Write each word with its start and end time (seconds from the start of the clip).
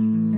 Mm-hmm. 0.00 0.29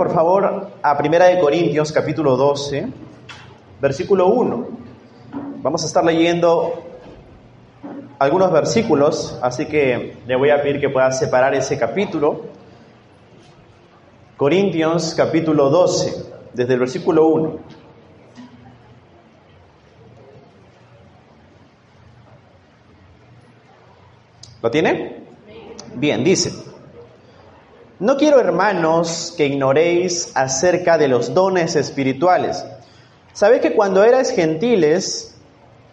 Por 0.00 0.14
favor 0.14 0.70
a 0.82 0.96
Primera 0.96 1.26
de 1.26 1.38
Corintios 1.38 1.92
capítulo 1.92 2.34
12, 2.34 2.88
versículo 3.82 4.28
1. 4.28 4.68
Vamos 5.62 5.82
a 5.82 5.86
estar 5.86 6.02
leyendo 6.02 6.72
algunos 8.18 8.50
versículos, 8.50 9.38
así 9.42 9.66
que 9.66 10.16
le 10.26 10.36
voy 10.36 10.48
a 10.48 10.62
pedir 10.62 10.80
que 10.80 10.88
pueda 10.88 11.12
separar 11.12 11.54
ese 11.54 11.78
capítulo. 11.78 12.46
Corintios 14.38 15.14
capítulo 15.14 15.68
12, 15.68 16.32
desde 16.54 16.72
el 16.72 16.80
versículo 16.80 17.26
1. 17.26 17.58
¿Lo 24.62 24.70
tiene? 24.70 25.24
Bien, 25.94 26.24
dice. 26.24 26.69
No 28.00 28.16
quiero, 28.16 28.40
hermanos, 28.40 29.34
que 29.36 29.44
ignoréis 29.44 30.32
acerca 30.34 30.96
de 30.96 31.06
los 31.06 31.34
dones 31.34 31.76
espirituales. 31.76 32.64
Sabéis 33.34 33.60
que 33.60 33.74
cuando 33.74 34.02
erais 34.02 34.30
gentiles, 34.30 35.36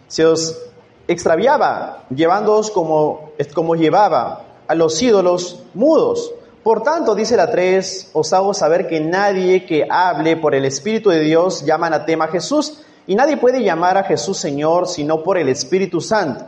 se 0.06 0.24
os 0.24 0.58
extraviaba, 1.06 2.04
llevándoos 2.08 2.70
como, 2.70 3.32
como 3.54 3.74
llevaba 3.74 4.42
a 4.66 4.74
los 4.74 5.02
ídolos 5.02 5.62
mudos. 5.74 6.32
Por 6.62 6.82
tanto, 6.82 7.14
dice 7.14 7.36
la 7.36 7.50
3, 7.50 8.12
os 8.14 8.32
hago 8.32 8.54
saber 8.54 8.88
que 8.88 9.00
nadie 9.00 9.66
que 9.66 9.86
hable 9.90 10.38
por 10.38 10.54
el 10.54 10.64
Espíritu 10.64 11.10
de 11.10 11.20
Dios 11.20 11.66
llama 11.66 11.88
anatema 11.88 12.24
a 12.24 12.28
Jesús, 12.28 12.82
y 13.06 13.16
nadie 13.16 13.36
puede 13.36 13.62
llamar 13.62 13.98
a 13.98 14.04
Jesús 14.04 14.38
Señor 14.38 14.88
sino 14.88 15.22
por 15.22 15.36
el 15.36 15.50
Espíritu 15.50 16.00
Santo. 16.00 16.46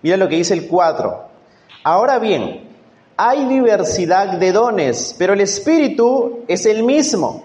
Mira 0.00 0.16
lo 0.16 0.26
que 0.26 0.36
dice 0.36 0.54
el 0.54 0.66
4. 0.66 1.20
Ahora 1.84 2.18
bien, 2.18 2.65
hay 3.16 3.46
diversidad 3.46 4.38
de 4.38 4.52
dones, 4.52 5.14
pero 5.18 5.32
el 5.32 5.40
Espíritu 5.40 6.44
es 6.46 6.66
el 6.66 6.82
mismo. 6.82 7.44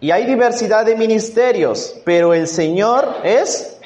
Y 0.00 0.12
hay 0.12 0.24
diversidad 0.24 0.86
de 0.86 0.96
ministerios, 0.96 1.96
pero 2.04 2.32
el 2.32 2.46
Señor 2.46 3.16
es, 3.22 3.76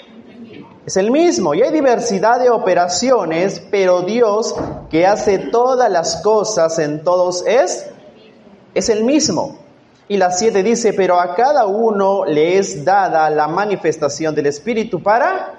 es 0.86 0.96
el 0.96 1.10
mismo. 1.10 1.54
Y 1.54 1.62
hay 1.62 1.72
diversidad 1.72 2.38
de 2.38 2.50
operaciones, 2.50 3.60
pero 3.70 4.02
Dios 4.02 4.54
que 4.90 5.06
hace 5.06 5.38
todas 5.38 5.90
las 5.90 6.16
cosas 6.22 6.78
en 6.78 7.02
todos 7.02 7.44
es, 7.46 7.86
es 8.74 8.88
el 8.90 9.04
mismo. 9.04 9.58
Y 10.06 10.18
la 10.18 10.30
siete 10.30 10.62
dice, 10.62 10.92
pero 10.92 11.18
a 11.18 11.34
cada 11.34 11.66
uno 11.66 12.26
le 12.26 12.58
es 12.58 12.84
dada 12.84 13.28
la 13.30 13.48
manifestación 13.48 14.34
del 14.34 14.46
Espíritu 14.46 15.02
para, 15.02 15.54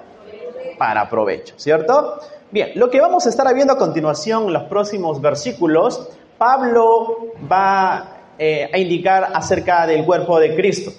para 0.78 1.08
provecho, 1.08 1.54
¿cierto? 1.56 2.20
Bien, 2.50 2.72
lo 2.74 2.90
que 2.90 3.00
vamos 3.00 3.26
a 3.26 3.28
estar 3.28 3.52
viendo 3.54 3.72
a 3.72 3.78
continuación 3.78 4.44
en 4.44 4.52
los 4.52 4.64
próximos 4.64 5.20
versículos, 5.20 6.08
Pablo 6.38 7.32
va 7.50 8.16
eh, 8.38 8.70
a 8.72 8.78
indicar 8.78 9.30
acerca 9.34 9.86
del 9.86 10.04
cuerpo 10.04 10.38
de 10.38 10.54
Cristo. 10.54 10.92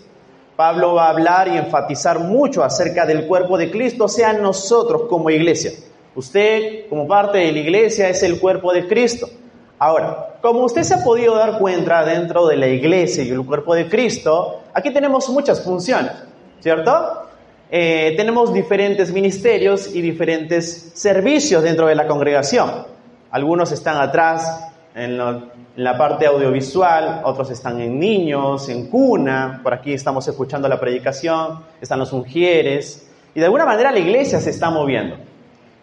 Pablo 0.55 0.95
va 0.95 1.05
a 1.05 1.09
hablar 1.11 1.47
y 1.47 1.57
enfatizar 1.57 2.19
mucho 2.19 2.63
acerca 2.63 3.05
del 3.05 3.27
cuerpo 3.27 3.57
de 3.57 3.69
Cristo, 3.69 4.05
o 4.05 4.09
sea, 4.09 4.33
nosotros 4.33 5.03
como 5.07 5.29
iglesia. 5.29 5.71
Usted, 6.15 6.89
como 6.89 7.07
parte 7.07 7.37
de 7.37 7.51
la 7.51 7.59
iglesia, 7.59 8.09
es 8.09 8.23
el 8.23 8.39
cuerpo 8.39 8.73
de 8.73 8.87
Cristo. 8.87 9.29
Ahora, 9.77 10.37
como 10.41 10.61
usted 10.61 10.81
se 10.81 10.95
ha 10.95 11.03
podido 11.03 11.35
dar 11.35 11.59
cuenta 11.59 12.03
dentro 12.03 12.47
de 12.47 12.57
la 12.57 12.67
iglesia 12.67 13.23
y 13.23 13.29
el 13.29 13.45
cuerpo 13.45 13.75
de 13.75 13.87
Cristo, 13.87 14.61
aquí 14.73 14.91
tenemos 14.91 15.29
muchas 15.29 15.63
funciones, 15.63 16.13
¿cierto? 16.59 17.26
Eh, 17.69 18.13
tenemos 18.15 18.53
diferentes 18.53 19.11
ministerios 19.11 19.93
y 19.93 20.01
diferentes 20.01 20.91
servicios 20.93 21.63
dentro 21.63 21.87
de 21.87 21.95
la 21.95 22.07
congregación. 22.07 22.85
Algunos 23.31 23.71
están 23.71 23.97
atrás 23.97 24.67
en, 24.95 25.17
la 25.17 25.97
parte 25.97 26.25
audiovisual, 26.25 27.21
otros 27.23 27.51
están 27.51 27.79
en 27.79 27.99
niños, 27.99 28.67
en 28.69 28.87
cuna, 28.87 29.59
por 29.61 29.73
aquí 29.73 29.93
estamos 29.93 30.27
escuchando 30.27 30.67
la 30.67 30.79
predicación, 30.79 31.63
están 31.79 31.99
los 31.99 32.13
ungieres, 32.13 33.07
y 33.35 33.39
de 33.39 33.45
alguna 33.45 33.65
manera 33.65 33.91
la 33.91 33.99
iglesia 33.99 34.39
se 34.39 34.49
está 34.49 34.71
moviendo. 34.71 35.17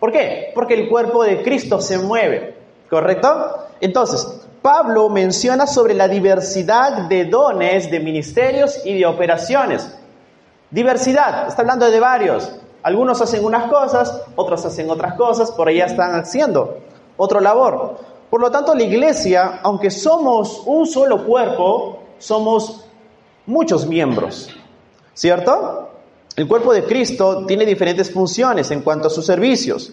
¿Por 0.00 0.10
qué? 0.10 0.50
Porque 0.52 0.74
el 0.74 0.88
cuerpo 0.88 1.22
de 1.22 1.42
Cristo 1.42 1.80
se 1.80 1.98
mueve, 1.98 2.56
¿correcto? 2.90 3.68
Entonces, 3.80 4.40
Pablo 4.62 5.10
menciona 5.10 5.66
sobre 5.66 5.94
la 5.94 6.08
diversidad 6.08 7.06
de 7.06 7.26
dones, 7.26 7.90
de 7.90 8.00
ministerios 8.00 8.80
y 8.84 8.98
de 8.98 9.06
operaciones. 9.06 9.88
Diversidad, 10.74 11.46
está 11.46 11.62
hablando 11.62 11.88
de 11.88 12.00
varios. 12.00 12.50
Algunos 12.82 13.20
hacen 13.20 13.44
unas 13.44 13.70
cosas, 13.70 14.22
otros 14.34 14.66
hacen 14.66 14.90
otras 14.90 15.14
cosas, 15.14 15.52
por 15.52 15.68
allá 15.68 15.84
están 15.84 16.16
haciendo 16.16 16.78
otra 17.16 17.40
labor. 17.40 18.00
Por 18.28 18.40
lo 18.40 18.50
tanto, 18.50 18.74
la 18.74 18.82
iglesia, 18.82 19.60
aunque 19.62 19.92
somos 19.92 20.64
un 20.66 20.84
solo 20.84 21.24
cuerpo, 21.24 22.00
somos 22.18 22.86
muchos 23.46 23.86
miembros, 23.86 24.50
¿cierto? 25.12 25.90
El 26.34 26.48
cuerpo 26.48 26.72
de 26.72 26.82
Cristo 26.82 27.46
tiene 27.46 27.64
diferentes 27.64 28.12
funciones 28.12 28.68
en 28.72 28.80
cuanto 28.80 29.06
a 29.06 29.10
sus 29.10 29.24
servicios. 29.24 29.92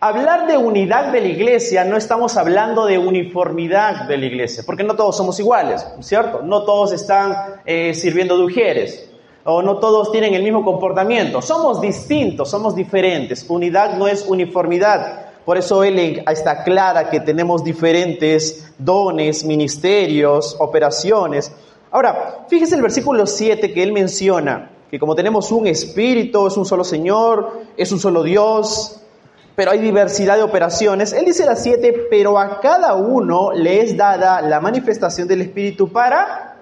Hablar 0.00 0.48
de 0.48 0.56
unidad 0.56 1.12
de 1.12 1.20
la 1.20 1.28
iglesia 1.28 1.84
no 1.84 1.96
estamos 1.96 2.36
hablando 2.36 2.84
de 2.86 2.98
uniformidad 2.98 4.08
de 4.08 4.18
la 4.18 4.26
iglesia, 4.26 4.64
porque 4.66 4.82
no 4.82 4.96
todos 4.96 5.16
somos 5.16 5.38
iguales, 5.38 5.86
¿cierto? 6.00 6.42
No 6.42 6.64
todos 6.64 6.92
están 6.92 7.60
eh, 7.64 7.94
sirviendo 7.94 8.36
de 8.36 8.44
ujieres, 8.44 9.13
o 9.44 9.62
no 9.62 9.76
todos 9.76 10.10
tienen 10.10 10.34
el 10.34 10.42
mismo 10.42 10.64
comportamiento. 10.64 11.42
Somos 11.42 11.80
distintos, 11.80 12.50
somos 12.50 12.74
diferentes. 12.74 13.44
Unidad 13.48 13.96
no 13.96 14.08
es 14.08 14.24
uniformidad. 14.26 15.26
Por 15.44 15.58
eso 15.58 15.84
él 15.84 16.22
está 16.26 16.64
clara 16.64 17.10
que 17.10 17.20
tenemos 17.20 17.62
diferentes 17.62 18.72
dones, 18.78 19.44
ministerios, 19.44 20.56
operaciones. 20.58 21.52
Ahora, 21.90 22.46
fíjese 22.48 22.76
el 22.76 22.82
versículo 22.82 23.26
7 23.26 23.72
que 23.72 23.82
él 23.82 23.92
menciona, 23.92 24.70
que 24.90 24.98
como 24.98 25.14
tenemos 25.14 25.52
un 25.52 25.66
espíritu, 25.66 26.46
es 26.46 26.56
un 26.56 26.64
solo 26.64 26.82
Señor, 26.82 27.60
es 27.76 27.92
un 27.92 28.00
solo 28.00 28.22
Dios, 28.22 29.00
pero 29.54 29.70
hay 29.70 29.78
diversidad 29.78 30.36
de 30.36 30.42
operaciones. 30.42 31.12
Él 31.12 31.26
dice 31.26 31.44
la 31.44 31.54
7, 31.54 32.06
pero 32.08 32.38
a 32.38 32.60
cada 32.60 32.94
uno 32.94 33.52
le 33.52 33.82
es 33.82 33.96
dada 33.96 34.40
la 34.40 34.60
manifestación 34.60 35.28
del 35.28 35.42
espíritu 35.42 35.92
para 35.92 36.53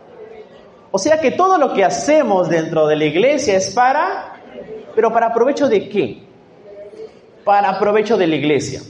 o 0.93 0.99
sea 0.99 1.19
que 1.19 1.31
todo 1.33 1.57
lo 1.57 1.73
que 1.73 1.85
hacemos 1.85 2.51
dentro 2.51 2.87
de 2.87 2.97
la 2.97 3.07
iglesia 3.07 3.57
es 3.57 3.71
para, 3.71 4.35
pero 4.95 5.11
para 5.11 5.33
provecho 5.33 5.67
de 5.67 5.89
qué? 5.89 6.23
Para 7.45 7.79
provecho 7.79 8.19
de 8.19 8.27
la 8.27 8.37
iglesia. 8.37 8.83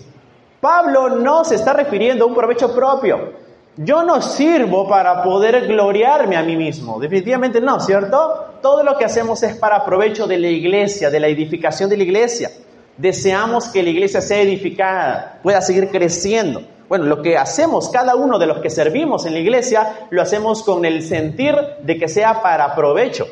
Pablo 0.61 1.11
no 1.11 1.45
se 1.45 1.55
está 1.55 1.73
refiriendo 1.73 2.25
a 2.25 2.29
un 2.29 2.35
provecho 2.35 2.75
propio. 2.75 3.33
Yo 3.77 4.03
no 4.03 4.21
sirvo 4.21 4.89
para 4.89 5.23
poder 5.23 5.67
gloriarme 5.67 6.37
a 6.37 6.43
mí 6.43 6.57
mismo. 6.57 7.01
Definitivamente 7.01 7.61
no, 7.61 7.81
¿cierto? 7.81 8.59
Todo 8.61 8.83
lo 8.83 8.99
que 8.99 9.05
hacemos 9.05 9.43
es 9.45 9.57
para 9.57 9.85
provecho 9.85 10.27
de 10.27 10.39
la 10.39 10.49
iglesia, 10.49 11.09
de 11.09 11.21
la 11.21 11.29
edificación 11.29 11.89
de 11.89 11.97
la 11.97 12.03
iglesia. 12.03 12.51
Deseamos 12.97 13.69
que 13.69 13.83
la 13.83 13.91
iglesia 13.91 14.21
sea 14.21 14.41
edificada, 14.41 15.41
pueda 15.43 15.61
seguir 15.63 15.89
creciendo. 15.89 16.63
Bueno, 16.93 17.07
lo 17.07 17.23
que 17.23 17.39
hacemos 17.39 17.89
cada 17.89 18.17
uno 18.17 18.39
de 18.39 18.47
los 18.47 18.59
que 18.59 18.69
servimos 18.69 19.25
en 19.25 19.33
la 19.33 19.39
iglesia, 19.39 20.09
lo 20.11 20.21
hacemos 20.21 20.63
con 20.63 20.85
el 20.85 21.03
sentir 21.03 21.57
de 21.81 21.97
que 21.97 22.07
sea 22.07 22.43
para 22.43 22.75
provecho. 22.75 23.27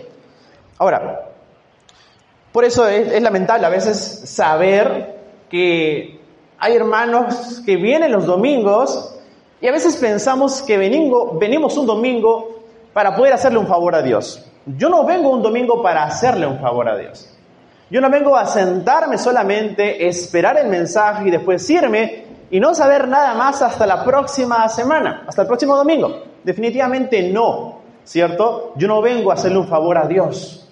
Ahora, 0.79 1.29
por 2.53 2.65
eso 2.65 2.89
es, 2.89 3.21
lamentable 3.21 3.67
a 3.67 3.69
veces 3.69 3.99
saber 4.25 5.15
que 5.51 6.23
hay 6.59 6.75
hermanos 6.75 7.61
que 7.67 7.77
vienen 7.77 8.13
los 8.13 8.25
domingos 8.25 9.15
y 9.61 9.69
a 9.69 9.73
veces 9.73 9.99
pensamos 9.99 10.63
que 10.63 10.79
venimos 10.79 11.77
un 11.77 11.85
domingo 11.85 12.63
para 12.95 13.15
poder 13.15 13.35
hacerle 13.35 13.59
un 13.59 13.67
favor 13.67 13.95
a 13.95 14.01
Dios. 14.01 14.43
Yo 14.65 14.89
no 14.89 15.05
vengo 15.05 15.29
un 15.29 15.43
domingo 15.43 15.83
para 15.83 16.05
hacerle 16.05 16.47
un 16.47 16.61
favor 16.61 16.89
a 16.89 16.97
Dios. 16.97 17.29
Yo 17.91 18.01
no 18.01 18.09
vengo 18.09 18.35
a 18.39 18.47
sentarme 18.47 19.19
solamente, 19.19 20.09
esperar 20.09 20.57
el 20.57 20.69
mensaje 20.69 21.29
y 21.29 21.31
después 21.31 21.69
irme 21.69 22.30
y 22.51 22.59
no 22.59 22.75
saber 22.75 23.07
nada 23.09 23.35
más 23.35 23.63
hasta 23.63 23.87
la 23.87 24.05
próxima 24.05 24.69
semana, 24.69 25.25
hasta 25.27 25.43
el 25.43 25.49
próximo 25.49 25.77
domingo. 25.77 26.25
Definitivamente 26.43 27.31
no, 27.31 27.81
¿cierto? 28.05 28.73
Yo 28.77 28.89
no 28.89 29.01
vengo 29.01 29.31
a 29.31 29.35
hacerle 29.35 29.59
un 29.59 29.69
favor 29.69 29.97
a 29.97 30.07
Dios. 30.07 30.69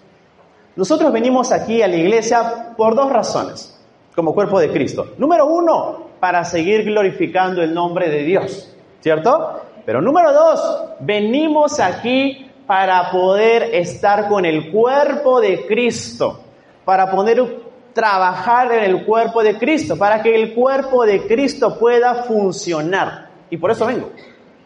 Nosotros 0.75 1.13
venimos 1.13 1.53
aquí 1.53 1.83
a 1.83 1.89
la 1.89 1.97
iglesia 1.97 2.75
por 2.77 2.95
dos 2.95 3.11
razones, 3.11 3.81
como 4.15 4.35
cuerpo 4.35 4.61
de 4.61 4.71
Cristo. 4.71 5.09
Número 5.19 5.47
uno, 5.47 6.09
para 6.21 6.45
seguir 6.45 6.85
glorificando 6.85 7.63
el 7.63 7.73
nombre 7.73 8.09
de 8.11 8.25
Dios, 8.25 8.75
¿cierto? 9.01 9.61
Pero 9.85 10.01
número 10.03 10.33
dos, 10.33 10.85
venimos 11.01 11.81
aquí 11.81 12.51
para 12.67 13.11
poder 13.11 13.75
estar 13.75 14.29
con 14.29 14.45
el 14.45 14.71
cuerpo 14.71 15.41
de 15.41 15.67
Cristo, 15.67 16.41
para 16.85 17.11
poder 17.11 17.68
trabajar 17.99 18.71
en 18.71 18.85
el 18.85 19.05
cuerpo 19.05 19.43
de 19.43 19.59
Cristo, 19.59 19.97
para 19.97 20.23
que 20.23 20.33
el 20.33 20.55
cuerpo 20.55 21.05
de 21.05 21.27
Cristo 21.27 21.77
pueda 21.81 22.23
funcionar. 22.23 23.29
Y 23.51 23.57
por 23.57 23.73
eso 23.73 23.87
vengo. 23.87 24.11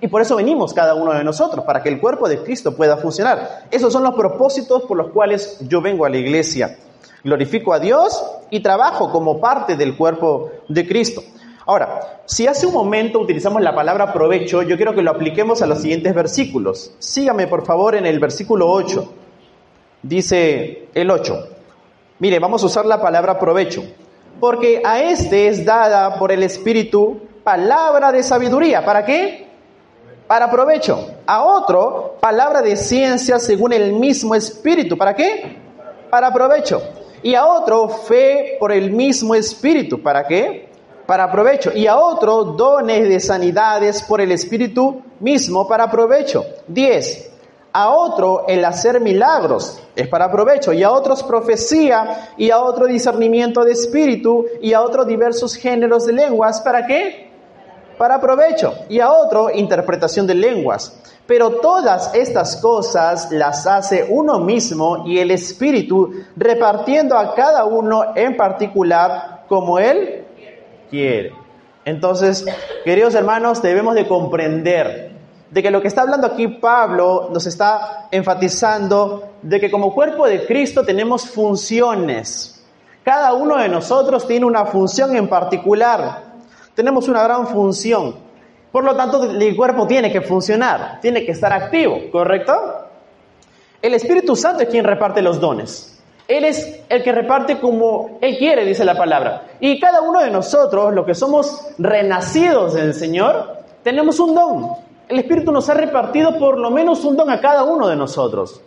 Y 0.03 0.09
por 0.09 0.21
eso 0.21 0.37
venimos 0.37 0.75
cada 0.75 0.95
uno 0.95 1.15
de 1.15 1.25
nosotros, 1.25 1.65
para 1.65 1.83
que 1.83 1.89
el 1.89 1.99
cuerpo 1.99 2.29
de 2.29 2.43
Cristo 2.43 2.77
pueda 2.77 2.99
funcionar. 2.99 3.65
Esos 3.71 3.91
son 3.91 4.03
los 4.03 4.15
propósitos 4.15 4.83
por 4.83 4.99
los 4.99 5.13
cuales 5.13 5.57
yo 5.67 5.81
vengo 5.81 6.05
a 6.05 6.11
la 6.11 6.19
iglesia. 6.19 6.77
Glorifico 7.25 7.73
a 7.73 7.79
Dios 7.79 8.23
y 8.51 8.61
trabajo 8.61 9.11
como 9.11 9.41
parte 9.41 9.77
del 9.77 9.97
cuerpo 9.97 10.51
de 10.69 10.87
Cristo. 10.87 11.23
Ahora, 11.65 12.21
si 12.27 12.47
hace 12.47 12.67
un 12.67 12.75
momento 12.75 13.19
utilizamos 13.19 13.63
la 13.63 13.75
palabra 13.75 14.13
provecho, 14.13 14.63
yo 14.63 14.77
quiero 14.77 14.95
que 14.95 15.01
lo 15.01 15.11
apliquemos 15.11 15.63
a 15.63 15.67
los 15.67 15.81
siguientes 15.81 16.15
versículos. 16.15 16.95
Sígame 16.99 17.47
por 17.47 17.65
favor 17.65 17.95
en 17.95 18.05
el 18.05 18.19
versículo 18.19 18.71
8. 18.71 19.11
Dice 20.03 20.89
el 20.93 21.11
8. 21.11 21.52
Mire, 22.23 22.39
vamos 22.39 22.63
a 22.63 22.67
usar 22.67 22.87
la 22.87 23.01
palabra 23.01 23.37
provecho. 23.37 23.83
Porque 24.39 24.81
a 24.85 25.03
este 25.03 25.49
es 25.49 25.65
dada 25.65 26.21
por 26.21 26.31
el 26.31 26.45
Espíritu 26.45 27.21
palabra 27.43 28.13
de 28.13 28.23
sabiduría. 28.23 28.85
¿Para 28.85 29.05
qué? 29.05 29.49
Para 30.29 30.49
provecho. 30.49 31.17
A 31.27 31.43
otro, 31.43 32.19
palabra 32.21 32.63
de 32.63 32.77
ciencia 32.77 33.41
según 33.41 33.73
el 33.73 33.95
mismo 33.95 34.37
Espíritu. 34.37 34.97
¿Para 34.97 35.17
qué? 35.17 35.57
Para 36.11 36.33
provecho. 36.33 36.81
Y 37.25 37.35
a 37.35 37.45
otro, 37.45 37.89
fe 37.89 38.57
por 38.61 38.71
el 38.71 38.93
mismo 38.93 39.35
Espíritu. 39.35 40.01
¿Para 40.01 40.25
qué? 40.25 40.71
para 41.05 41.31
provecho, 41.31 41.73
y 41.75 41.89
a 41.89 41.97
otro 41.97 42.45
dones 42.45 43.09
de 43.09 43.19
sanidades 43.19 44.03
por 44.03 44.21
el 44.21 44.31
Espíritu 44.31 45.03
mismo 45.19 45.67
para 45.67 45.91
provecho. 45.91 46.45
10. 46.69 47.32
A 47.73 47.91
otro 47.91 48.45
el 48.49 48.65
hacer 48.65 49.01
milagros 49.01 49.83
es 49.97 50.07
para 50.09 50.31
provecho, 50.31 50.73
y 50.73 50.83
a 50.83 50.93
otros 50.93 51.23
profecía, 51.23 52.31
y 52.37 52.51
a 52.51 52.61
otro 52.61 52.87
discernimiento 52.87 53.65
de 53.65 53.73
espíritu, 53.73 54.45
y 54.61 54.75
a 54.75 54.83
otros 54.83 55.07
diversos 55.07 55.55
géneros 55.55 56.05
de 56.05 56.13
lenguas. 56.13 56.61
¿Para 56.61 56.87
qué? 56.87 57.31
Para 57.97 58.21
provecho, 58.21 58.75
y 58.91 59.01
a 59.01 59.11
otro 59.11 59.51
interpretación 59.51 60.27
de 60.27 60.35
lenguas. 60.35 60.99
Pero 61.27 61.53
todas 61.61 62.15
estas 62.15 62.57
cosas 62.57 63.31
las 63.31 63.67
hace 63.67 64.07
uno 64.09 64.39
mismo 64.41 65.07
y 65.07 65.19
el 65.19 65.31
Espíritu, 65.31 66.13
repartiendo 66.37 67.17
a 67.17 67.35
cada 67.35 67.65
uno 67.65 68.15
en 68.17 68.37
particular 68.37 69.45
como 69.49 69.79
Él 69.79 70.25
quiere. 70.91 71.33
Entonces, 71.85 72.45
queridos 72.85 73.15
hermanos, 73.15 73.63
debemos 73.63 73.95
de 73.95 74.07
comprender 74.07 75.12
de 75.53 75.63
que 75.63 75.71
lo 75.71 75.83
que 75.83 75.89
está 75.89 76.01
hablando 76.01 76.27
aquí 76.27 76.49
Pablo 76.49 77.29
nos 77.31 77.47
está 77.47 78.09
enfatizando 78.11 79.35
de 79.43 79.61
que 79.61 79.71
como 79.71 79.93
cuerpo 79.93 80.27
de 80.27 80.47
Cristo 80.47 80.83
tenemos 80.83 81.29
funciones. 81.29 82.65
Cada 83.05 83.35
uno 83.35 83.59
de 83.59 83.69
nosotros 83.69 84.27
tiene 84.27 84.47
una 84.47 84.65
función 84.65 85.15
en 85.15 85.29
particular. 85.29 86.23
Tenemos 86.75 87.07
una 87.07 87.23
gran 87.23 87.47
función. 87.49 88.17
Por 88.71 88.83
lo 88.83 88.97
tanto, 88.97 89.25
el 89.25 89.55
cuerpo 89.55 89.87
tiene 89.87 90.11
que 90.11 90.23
funcionar, 90.23 90.99
tiene 91.03 91.23
que 91.23 91.33
estar 91.33 91.53
activo, 91.53 92.01
¿correcto? 92.11 92.55
El 93.83 93.93
Espíritu 93.93 94.35
Santo 94.35 94.63
es 94.63 94.71
quien 94.71 94.87
reparte 94.87 95.21
los 95.21 95.39
dones. 95.39 96.03
Él 96.29 96.47
es 96.47 96.81
el 96.89 97.03
que 97.03 97.13
reparte 97.13 97.61
como 97.61 98.17
Él 98.23 98.39
quiere, 98.39 98.65
dice 98.65 98.87
la 98.87 98.97
palabra. 98.97 99.49
Y 99.61 99.79
cada 99.79 100.01
uno 100.01 100.23
de 100.23 100.31
nosotros, 100.31 100.95
los 100.95 101.05
que 101.05 101.15
somos 101.15 101.75
renacidos 101.77 102.73
del 102.73 102.95
Señor, 102.95 103.59
tenemos 103.83 104.19
un 104.19 104.35
don. 104.35 104.92
El 105.09 105.19
Espíritu 105.19 105.53
nos 105.53 105.69
ha 105.69 105.75
repartido 105.75 106.39
por 106.39 106.59
lo 106.59 106.71
menos 106.71 107.05
un 107.05 107.17
don 107.17 107.31
a 107.31 107.41
cada 107.41 107.65
uno 107.65 107.89
de 107.89 107.97
nosotros. 107.97 108.61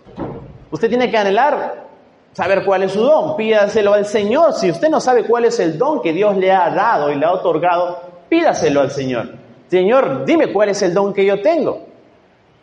Usted 0.71 0.89
tiene 0.89 1.09
que 1.09 1.17
anhelar 1.17 1.85
saber 2.33 2.65
cuál 2.65 2.83
es 2.83 2.91
su 2.91 3.01
don. 3.01 3.35
Pídaselo 3.35 3.93
al 3.93 4.05
Señor. 4.05 4.53
Si 4.53 4.69
usted 4.69 4.89
no 4.89 4.99
sabe 4.99 5.25
cuál 5.25 5.45
es 5.45 5.59
el 5.59 5.77
don 5.77 6.01
que 6.01 6.13
Dios 6.13 6.35
le 6.37 6.51
ha 6.51 6.69
dado 6.69 7.11
y 7.11 7.15
le 7.15 7.25
ha 7.25 7.31
otorgado, 7.31 7.99
pídaselo 8.29 8.81
al 8.81 8.91
Señor. 8.91 9.29
Señor, 9.69 10.25
dime 10.25 10.51
cuál 10.51 10.69
es 10.69 10.81
el 10.81 10.93
don 10.93 11.13
que 11.13 11.25
yo 11.25 11.41
tengo. 11.41 11.79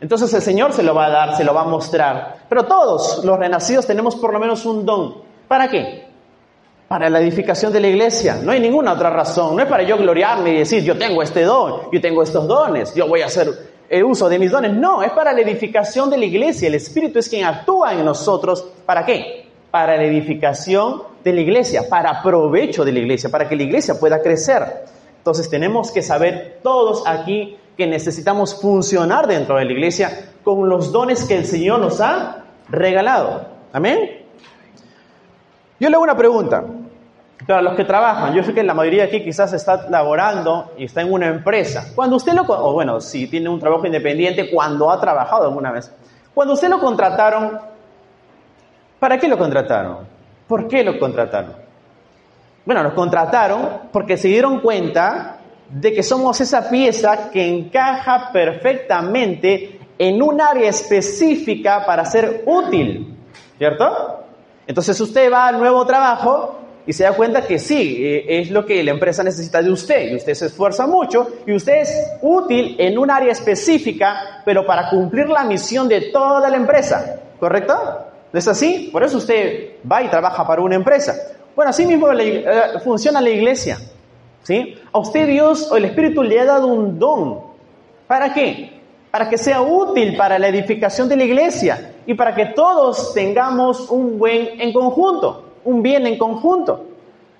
Entonces 0.01 0.33
el 0.35 0.43
Señor 0.43 0.73
se 0.73 0.83
lo 0.83 0.95
va 0.95 1.07
a 1.07 1.11
dar, 1.11 1.37
se 1.37 1.45
lo 1.45 1.55
va 1.55 1.63
a 1.63 1.67
mostrar. 1.67 2.37
Pero 2.49 2.65
todos 2.65 3.25
los 3.25 3.39
renacidos 3.39 3.87
tenemos 3.87 4.17
por 4.17 4.33
lo 4.33 4.39
menos 4.39 4.67
un 4.67 4.85
don. 4.85 5.23
¿Para 5.49 5.69
qué? 5.69 6.12
Para 6.93 7.09
la 7.09 7.21
edificación 7.21 7.73
de 7.73 7.81
la 7.81 7.89
iglesia. 7.89 8.39
No 8.43 8.53
hay 8.53 8.61
ninguna 8.61 8.93
otra 8.93 9.09
razón. 9.09 9.57
No 9.57 9.63
es 9.63 9.67
para 9.67 9.83
yo 9.83 9.97
gloriarme 9.97 10.51
y 10.51 10.59
decir, 10.59 10.85
yo 10.85 10.99
tengo 10.99 11.23
este 11.23 11.41
don, 11.41 11.91
yo 11.91 11.99
tengo 12.03 12.23
estos 12.23 12.47
dones, 12.47 12.95
yo 12.95 13.09
voy 13.09 13.23
a 13.23 13.27
hacer 13.29 13.49
el 13.89 14.05
uso 14.05 14.29
de 14.29 14.39
mis 14.39 14.51
dones. 14.51 14.75
No, 14.75 15.03
es 15.03 15.11
para 15.13 15.33
la 15.33 15.41
edificación 15.41 16.11
de 16.11 16.19
la 16.19 16.27
iglesia. 16.27 16.69
El 16.69 16.75
Espíritu 16.75 17.19
es 17.19 17.31
quien 17.31 17.47
actúa 17.47 17.95
en 17.95 18.05
nosotros. 18.05 18.67
¿Para 18.85 19.07
qué? 19.07 19.47
Para 19.71 19.97
la 19.97 20.05
edificación 20.05 21.05
de 21.25 21.33
la 21.33 21.41
iglesia, 21.41 21.89
para 21.89 22.23
provecho 22.23 22.85
de 22.85 22.93
la 22.93 22.99
iglesia, 22.99 23.31
para 23.31 23.49
que 23.49 23.57
la 23.57 23.63
iglesia 23.63 23.99
pueda 23.99 24.21
crecer. 24.21 24.85
Entonces 25.17 25.49
tenemos 25.49 25.93
que 25.93 26.03
saber 26.03 26.59
todos 26.63 27.05
aquí 27.07 27.57
que 27.75 27.87
necesitamos 27.87 28.61
funcionar 28.61 29.27
dentro 29.27 29.57
de 29.57 29.65
la 29.65 29.73
iglesia 29.73 30.33
con 30.45 30.69
los 30.69 30.93
dones 30.93 31.25
que 31.25 31.39
el 31.39 31.47
Señor 31.47 31.81
nos 31.81 32.03
ha 32.03 32.45
regalado. 32.69 33.47
Amén. 33.73 34.27
Yo 35.81 35.89
le 35.89 35.95
hago 35.95 36.05
una 36.05 36.17
pregunta. 36.19 36.63
Para 37.47 37.63
los 37.63 37.75
que 37.75 37.85
trabajan, 37.85 38.35
yo 38.35 38.43
sé 38.43 38.55
que 38.55 38.63
la 38.63 38.75
mayoría 38.75 39.05
aquí 39.05 39.23
quizás 39.23 39.53
está 39.53 39.89
laborando 39.89 40.73
y 40.77 40.85
está 40.85 41.01
en 41.01 41.13
una 41.13 41.27
empresa. 41.27 41.93
Cuando 41.95 42.17
usted 42.17 42.35
lo, 42.35 42.43
o 42.43 42.73
bueno, 42.73 43.01
si 43.01 43.27
tiene 43.27 43.49
un 43.49 43.59
trabajo 43.59 43.87
independiente, 43.87 44.51
cuando 44.51 44.91
ha 44.91 45.01
trabajado 45.01 45.45
alguna 45.45 45.73
vez, 45.73 45.93
cuando 46.35 46.55
usted 46.55 46.69
lo 46.69 46.79
contrataron, 46.79 47.59
¿para 48.99 49.19
qué 49.19 49.29
lo 49.29 49.37
contrataron? 49.37 49.99
¿Por 50.47 50.69
qué 50.69 50.85
lo 50.85 50.99
contrataron? 50.99 51.55
Bueno, 52.65 52.83
lo 52.83 52.95
contrataron 52.95 53.89
porque 53.93 54.17
se 54.17 54.29
dieron 54.29 54.61
cuenta 54.61 55.39
de 55.69 55.93
que 55.93 56.03
somos 56.03 56.41
esa 56.41 56.69
pieza 56.69 57.31
que 57.31 57.47
encaja 57.47 58.31
perfectamente 58.33 59.81
en 59.99 60.23
un 60.23 60.41
área 60.41 60.69
específica 60.69 61.85
para 61.85 62.05
ser 62.05 62.45
útil, 62.47 63.17
¿cierto? 63.59 64.25
Entonces 64.67 65.01
usted 65.01 65.33
va 65.33 65.49
al 65.49 65.59
nuevo 65.59 65.85
trabajo 65.87 66.62
y 66.87 66.93
se 66.93 67.05
da 67.05 67.13
cuenta 67.13 67.47
que 67.47 67.59
sí, 67.59 67.97
eh, 68.05 68.41
es 68.41 68.51
lo 68.51 68.67
que 68.67 68.83
la 68.83 68.91
empresa 68.91 69.23
necesita 69.23 69.63
de 69.63 69.71
usted 69.71 70.11
y 70.11 70.17
usted 70.17 70.35
se 70.35 70.47
esfuerza 70.47 70.87
mucho 70.87 71.29
y 71.47 71.55
usted 71.55 71.83
es 71.83 72.13
útil 72.23 72.77
en 72.79 72.99
un 72.99 73.11
área 73.11 73.33
específica, 73.33 74.43
pero 74.45 74.67
para 74.67 74.91
cumplir 74.91 75.29
la 75.29 75.45
misión 75.45 75.89
de 75.89 76.11
toda 76.13 76.49
la 76.49 76.57
empresa, 76.57 77.21
¿correcto? 77.39 77.75
¿No 78.33 78.39
es 78.39 78.49
así? 78.49 78.89
Por 78.91 79.05
eso 79.05 79.19
usted 79.19 79.77
va 79.91 80.03
y 80.03 80.09
trabaja 80.09 80.47
para 80.47 80.63
una 80.63 80.75
empresa. 80.75 81.15
Bueno, 81.55 81.71
así 81.71 81.85
mismo 81.85 82.11
eh, 82.13 82.45
funciona 82.83 83.21
la 83.21 83.31
iglesia. 83.31 83.79
¿Sí? 84.43 84.77
A 84.93 84.99
usted 84.99 85.29
Dios 85.29 85.71
o 85.71 85.77
el 85.77 85.85
Espíritu 85.85 86.23
le 86.23 86.41
ha 86.41 86.45
dado 86.45 86.67
un 86.67 86.99
don. 86.99 87.41
¿Para 88.09 88.35
qué? 88.35 88.81
Para 89.11 89.29
que 89.29 89.39
sea 89.39 89.61
útil 89.61 90.17
para 90.17 90.39
la 90.39 90.49
edificación 90.49 91.09
de 91.09 91.17
la 91.17 91.25
iglesia 91.25 91.93
y 92.07 92.15
para 92.15 92.35
que 92.35 92.47
todos 92.47 93.15
tengamos 93.15 93.89
un 93.91 94.19
buen 94.19 94.61
en 94.61 94.73
conjunto, 94.73 95.42
un 95.65 95.83
bien 95.83 96.07
en 96.07 96.19
conjunto. 96.19 96.87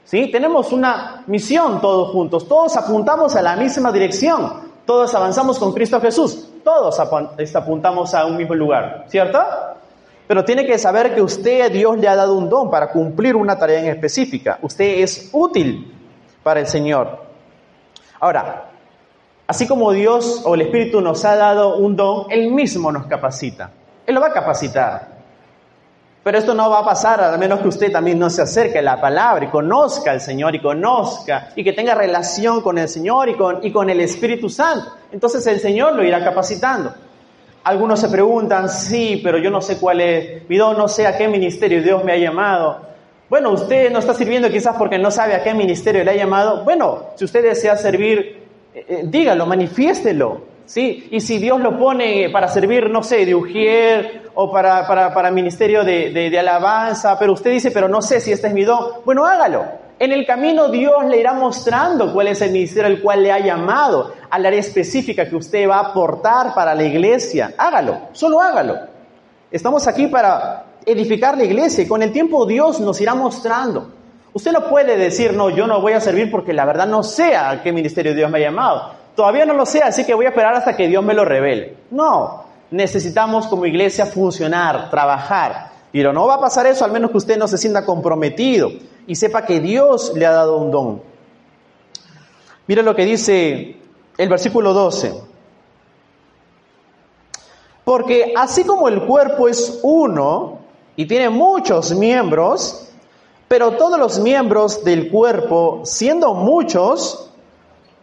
¿Sí? 0.05 0.31
Tenemos 0.31 0.73
una 0.73 1.23
misión 1.27 1.81
todos 1.81 2.11
juntos, 2.11 2.49
todos 2.49 2.77
apuntamos 2.77 3.37
a 3.37 3.43
la 3.43 3.55
misma 3.55 3.93
dirección, 3.93 4.73
todos 4.85 5.15
avanzamos 5.15 5.61
con 5.61 5.73
Cristo 5.73 6.01
Jesús, 6.01 6.49
todos 6.65 6.99
apuntamos 6.99 8.13
a 8.13 8.27
un 8.27 8.37
mismo 8.37 8.55
lugar, 8.55 9.05
¿cierto? 9.07 9.39
Pero 10.27 10.45
tiene 10.45 10.67
que 10.67 10.79
saber 10.79 11.15
que 11.15 11.23
usted, 11.23 11.71
Dios 11.71 11.99
le 11.99 12.09
ha 12.09 12.17
dado 12.17 12.37
un 12.37 12.49
don 12.49 12.71
para 12.71 12.91
cumplir 12.91 13.37
una 13.37 13.59
tarea 13.59 13.81
en 13.81 13.87
específica. 13.87 14.59
Usted 14.63 15.01
es 15.01 15.31
útil 15.33 15.93
para 16.43 16.61
el 16.61 16.67
Señor. 16.67 17.23
Ahora, 18.19 18.71
así 19.47 19.69
como 19.69 19.93
Dios 19.93 20.43
o 20.45 20.55
el 20.55 20.63
Espíritu 20.63 21.01
nos 21.01 21.25
ha 21.25 21.37
dado 21.37 21.77
un 21.77 21.97
don, 21.97 22.27
Él 22.31 22.51
mismo 22.51 22.91
nos 22.91 23.07
capacita. 23.07 23.71
Él 24.07 24.15
lo 24.15 24.21
va 24.21 24.29
a 24.29 24.33
capacitar. 24.33 25.12
Pero 26.23 26.39
esto 26.39 26.55
no 26.55 26.71
va 26.71 26.81
a 26.81 26.85
pasar 26.85 27.21
a 27.21 27.37
menos 27.37 27.61
que 27.61 27.69
usted 27.69 27.91
también 27.91 28.19
no 28.19 28.31
se 28.31 28.43
acerque 28.43 28.79
a 28.79 28.83
la 28.83 29.01
palabra 29.01 29.45
y 29.45 29.49
conozca 29.49 30.13
al 30.13 30.21
Señor 30.21 30.55
y 30.55 30.61
conozca 30.61 31.51
y 31.57 31.65
que 31.65 31.73
tenga 31.73 31.97
relación 31.97 32.61
con 32.61 32.79
el 32.79 32.89
Señor 32.89 33.29
y 33.29 33.73
con, 33.73 33.91
el 33.91 34.01
Espíritu 34.01 34.49
Santo. 34.49 34.93
Entonces 35.11 35.45
el 35.49 35.59
Señor 35.59 35.97
lo 35.97 36.05
irá 36.05 36.23
capacitando. 36.23 36.95
Algunos 37.65 37.99
se 37.99 38.09
preguntan, 38.09 38.69
sí, 38.69 39.21
pero 39.23 39.39
yo 39.39 39.51
no 39.51 39.61
sé 39.61 39.79
cuál 39.79 40.01
es 40.01 40.49
mi 40.49 40.57
don, 40.57 40.77
no 40.79 40.87
sé 40.87 41.07
a 41.07 41.17
qué 41.17 41.27
ministerio 41.27 41.83
Dios 41.83 42.05
me 42.05 42.13
ha 42.13 42.17
llamado. 42.17 42.93
Bueno, 43.29 43.51
usted 43.51 43.91
no 43.91 43.99
está 43.99 44.15
sirviendo 44.15 44.49
quizás 44.49 44.77
porque 44.77 44.99
no 44.99 45.11
sabe 45.11 45.35
a 45.35 45.43
qué 45.43 45.55
ministerio 45.55 46.05
le 46.05 46.11
ha 46.13 46.17
llamado. 46.17 46.63
Bueno, 46.65 47.07
si 47.17 47.25
usted 47.25 47.43
desea 47.43 47.77
servir, 47.77 48.43
eh, 48.75 48.85
eh, 48.89 49.03
dígalo, 49.05 49.47
manifiéstelo. 49.47 50.52
¿Sí? 50.73 51.07
Y 51.11 51.21
si 51.21 51.37
Dios 51.37 51.61
lo 51.61 51.79
pone 51.79 52.31
para 52.31 52.49
servir, 52.49 52.89
no 52.89 53.03
sé, 53.03 53.27
de 53.27 53.35
ujier 53.35 54.23
o 54.35 54.51
para, 54.51 54.87
para, 54.87 55.13
para 55.13 55.31
ministerio 55.31 55.85
de, 55.85 56.11
de, 56.11 56.31
de 56.31 56.39
alabanza, 56.39 57.19
pero 57.19 57.35
usted 57.35 57.51
dice, 57.51 57.71
pero 57.71 57.89
no 57.89 58.01
sé 58.01 58.21
si 58.21 58.33
este 58.33 58.47
es 58.47 58.55
mi 58.55 58.65
don, 58.65 59.05
bueno, 59.05 59.27
hágalo. 59.27 59.67
En 59.99 60.13
el 60.13 60.25
camino 60.25 60.69
Dios 60.69 61.05
le 61.11 61.21
irá 61.21 61.35
mostrando 61.35 62.11
cuál 62.15 62.29
es 62.29 62.41
el 62.41 62.53
ministerio 62.53 62.87
al 62.87 63.03
cual 63.03 63.23
le 63.23 63.31
ha 63.31 63.39
llamado, 63.39 64.15
al 64.31 64.47
área 64.47 64.61
específica 64.61 65.29
que 65.29 65.37
usted 65.37 65.69
va 65.69 65.77
a 65.77 65.91
aportar 65.91 66.55
para 66.55 66.75
la 66.75 66.85
iglesia. 66.85 67.53
Hágalo, 67.59 68.09
solo 68.13 68.41
hágalo. 68.41 68.79
Estamos 69.51 69.87
aquí 69.87 70.07
para 70.07 70.65
edificar 70.87 71.37
la 71.37 71.45
iglesia 71.45 71.85
y 71.85 71.87
con 71.87 72.03
el 72.03 72.13
tiempo 72.13 72.47
Dios 72.47 72.81
nos 72.81 72.99
irá 72.99 73.15
mostrando. 73.15 73.93
Usted 74.33 74.53
no 74.53 74.71
puede 74.71 74.97
decir, 74.97 75.35
no, 75.35 75.51
yo 75.51 75.67
no 75.67 75.83
voy 75.83 75.93
a 75.93 76.01
servir 76.01 76.31
porque 76.31 76.55
la 76.55 76.65
verdad 76.65 76.87
no 76.87 77.03
sé 77.03 77.37
a 77.37 77.61
qué 77.63 77.73
ministerio 77.73 78.15
Dios 78.15 78.31
me 78.31 78.39
ha 78.39 78.41
llamado. 78.41 79.02
Todavía 79.15 79.45
no 79.45 79.55
lo 79.55 79.67
sé, 79.67 79.81
así 79.81 80.05
que 80.05 80.15
voy 80.15 80.27
a 80.27 80.31
esperar 80.31 80.55
hasta 80.55 80.77
que 80.77 80.89
Dios 80.89 81.05
me 81.05 81.15
lo 81.15 81.25
revele. 81.25 81.77
No, 81.91 82.45
necesitamos 82.71 83.47
como 83.47 83.67
iglesia 83.67 84.07
funcionar, 84.07 84.91
trabajar. 84.91 85.73
Pero 85.93 86.13
no 86.13 86.27
va 86.27 86.35
a 86.37 86.41
pasar 86.41 86.67
eso, 86.67 86.85
al 86.85 86.93
menos 86.93 87.11
que 87.11 87.19
usted 87.19 87.37
no 87.37 87.47
se 87.47 87.59
sienta 87.59 87.85
comprometido 87.85 88.71
y 89.07 89.15
sepa 89.15 89.45
que 89.45 89.61
Dios 89.61 90.13
le 90.15 90.25
ha 90.25 90.33
dado 90.33 90.57
un 90.57 90.71
don. 90.71 91.03
Mira 92.67 92.83
lo 92.83 92.95
que 92.95 93.05
dice 93.05 93.77
el 94.17 94.29
versículo 94.29 94.73
12. 94.73 95.13
Porque 97.85 98.33
así 98.37 98.65
como 98.65 98.89
el 98.89 99.05
cuerpo 99.05 99.49
es 99.49 99.81
uno 99.83 100.61
y 100.97 101.07
tiene 101.07 101.29
muchos 101.29 101.93
miembros, 101.93 102.89
pero 103.49 103.73
todos 103.73 103.99
los 103.99 104.21
miembros 104.21 104.85
del 104.85 105.11
cuerpo, 105.11 105.83
siendo 105.85 106.33
muchos, 106.33 107.32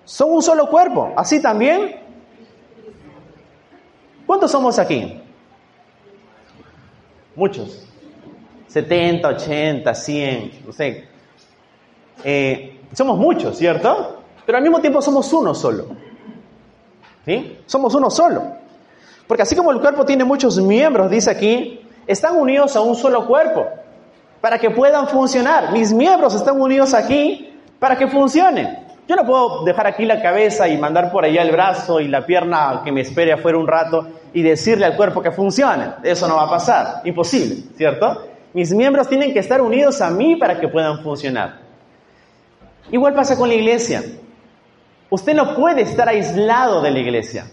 son 0.10 0.32
un 0.32 0.42
solo 0.42 0.68
cuerpo. 0.68 1.14
Así 1.16 1.40
también. 1.40 2.00
¿Cuántos 4.26 4.50
somos 4.50 4.80
aquí? 4.80 5.22
Muchos. 7.36 7.86
70, 8.68 9.28
80, 9.28 9.94
100, 9.94 10.64
no 10.66 10.74
sé. 10.74 11.08
Eh, 12.24 12.82
somos 12.94 13.20
muchos, 13.20 13.56
¿cierto? 13.56 14.24
Pero 14.48 14.58
al 14.58 14.64
mismo 14.64 14.82
tiempo 14.82 15.00
somos 15.00 15.32
uno 15.32 15.54
solo. 15.54 15.86
¿Sí? 17.24 17.60
Somos 17.68 17.94
uno 17.94 18.10
solo. 18.10 18.42
Porque 19.28 19.44
así 19.44 19.56
como 19.56 19.72
el 19.72 19.80
cuerpo 19.80 20.06
tiene 20.06 20.24
muchos 20.24 20.60
miembros, 20.60 21.12
dice 21.12 21.30
aquí, 21.30 21.82
están 22.08 22.36
unidos 22.36 22.76
a 22.76 22.82
un 22.82 22.96
solo 22.96 23.28
cuerpo 23.28 23.68
para 24.42 24.58
que 24.58 24.72
puedan 24.72 25.08
funcionar. 25.08 25.72
Mis 25.72 25.94
miembros 25.94 26.34
están 26.34 26.60
unidos 26.60 26.96
aquí 26.96 27.60
para 27.78 27.96
que 27.96 28.08
funcionen. 28.08 28.89
Yo 29.10 29.16
no 29.16 29.26
puedo 29.26 29.64
dejar 29.64 29.88
aquí 29.88 30.06
la 30.06 30.22
cabeza 30.22 30.68
y 30.68 30.78
mandar 30.78 31.12
por 31.12 31.26
allá 31.26 31.42
el 31.42 31.52
brazo 31.52 32.00
y 32.00 32.08
la 32.08 32.28
pierna 32.28 32.84
que 32.86 32.92
me 32.92 33.02
espere 33.02 33.34
afuera 33.34 33.58
un 33.58 33.66
rato 33.66 34.08
y 34.34 34.44
decirle 34.44 34.86
al 34.86 34.96
cuerpo 34.96 35.20
que 35.20 35.32
funcione. 35.32 35.94
Eso 36.04 36.28
no 36.28 36.36
va 36.36 36.44
a 36.44 36.50
pasar. 36.52 37.02
Imposible, 37.06 37.56
¿cierto? 37.76 38.28
Mis 38.54 38.72
miembros 38.72 39.08
tienen 39.08 39.34
que 39.34 39.40
estar 39.40 39.64
unidos 39.64 40.00
a 40.02 40.12
mí 40.12 40.36
para 40.36 40.60
que 40.60 40.68
puedan 40.68 41.02
funcionar. 41.02 41.58
Igual 42.92 43.16
pasa 43.16 43.36
con 43.36 43.50
la 43.50 43.56
iglesia. 43.56 44.04
Usted 45.10 45.34
no 45.34 45.56
puede 45.56 45.82
estar 45.82 46.08
aislado 46.08 46.80
de 46.80 46.92
la 46.92 47.00
iglesia. 47.00 47.48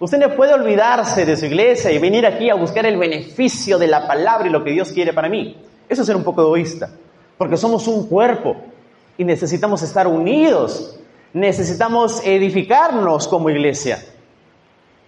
Usted 0.00 0.18
no 0.18 0.34
puede 0.34 0.54
olvidarse 0.54 1.24
de 1.24 1.36
su 1.36 1.46
iglesia 1.46 1.92
y 1.92 1.98
venir 1.98 2.26
aquí 2.26 2.50
a 2.50 2.56
buscar 2.56 2.84
el 2.84 2.98
beneficio 2.98 3.78
de 3.78 3.86
la 3.86 4.08
palabra 4.08 4.48
y 4.48 4.50
lo 4.50 4.64
que 4.64 4.72
Dios 4.72 4.90
quiere 4.90 5.12
para 5.12 5.28
mí. 5.28 5.56
Eso 5.88 6.02
es 6.02 6.06
ser 6.08 6.16
un 6.16 6.24
poco 6.24 6.42
egoísta, 6.42 6.90
porque 7.38 7.56
somos 7.56 7.86
un 7.86 8.08
cuerpo 8.08 8.56
y 9.18 9.24
necesitamos 9.24 9.82
estar 9.82 10.06
unidos, 10.06 10.98
necesitamos 11.32 12.20
edificarnos 12.24 13.28
como 13.28 13.50
iglesia. 13.50 14.02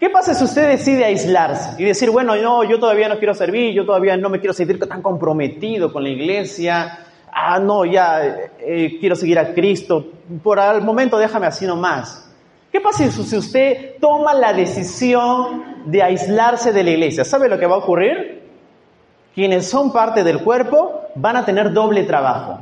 ¿Qué 0.01 0.11
pasa 0.11 0.33
si 0.33 0.45
usted 0.45 0.69
decide 0.69 1.05
aislarse 1.05 1.83
y 1.83 1.85
decir, 1.85 2.11
bueno, 2.11 2.37
no, 2.37 2.63
yo 2.63 2.79
todavía 2.79 3.09
no 3.09 3.19
quiero 3.19 3.35
servir, 3.35 3.75
yo 3.75 3.85
todavía 3.85 4.17
no 4.17 4.29
me 4.29 4.39
quiero 4.39 4.53
sentir 4.53 4.79
tan 4.79 5.03
comprometido 5.03 5.93
con 5.93 6.05
la 6.05 6.11
iglesia, 6.11 7.01
ah, 7.33 7.59
no, 7.59 7.85
ya 7.85 8.51
eh, 8.61 8.97
quiero 9.01 9.17
seguir 9.17 9.39
a 9.41 9.53
Cristo, 9.53 10.07
por 10.43 10.61
el 10.61 10.83
momento 10.83 11.19
déjame 11.19 11.47
así 11.47 11.67
nomás. 11.67 12.25
¿Qué 12.71 12.81
pasa 12.81 13.11
si 13.11 13.37
usted 13.37 13.97
toma 13.99 14.35
la 14.35 14.53
decisión 14.53 15.83
de 15.87 16.03
aislarse 16.03 16.73
de 16.73 16.85
la 16.85 16.91
iglesia? 16.91 17.25
¿Sabe 17.25 17.49
lo 17.49 17.59
que 17.59 17.67
va 17.67 17.77
a 17.77 17.79
ocurrir? 17.79 18.43
Quienes 19.35 19.69
son 19.69 19.93
parte 19.93 20.23
del 20.23 20.45
cuerpo 20.45 21.03
van 21.15 21.37
a 21.37 21.45
tener 21.45 21.73
doble 21.73 22.05
trabajo. 22.05 22.61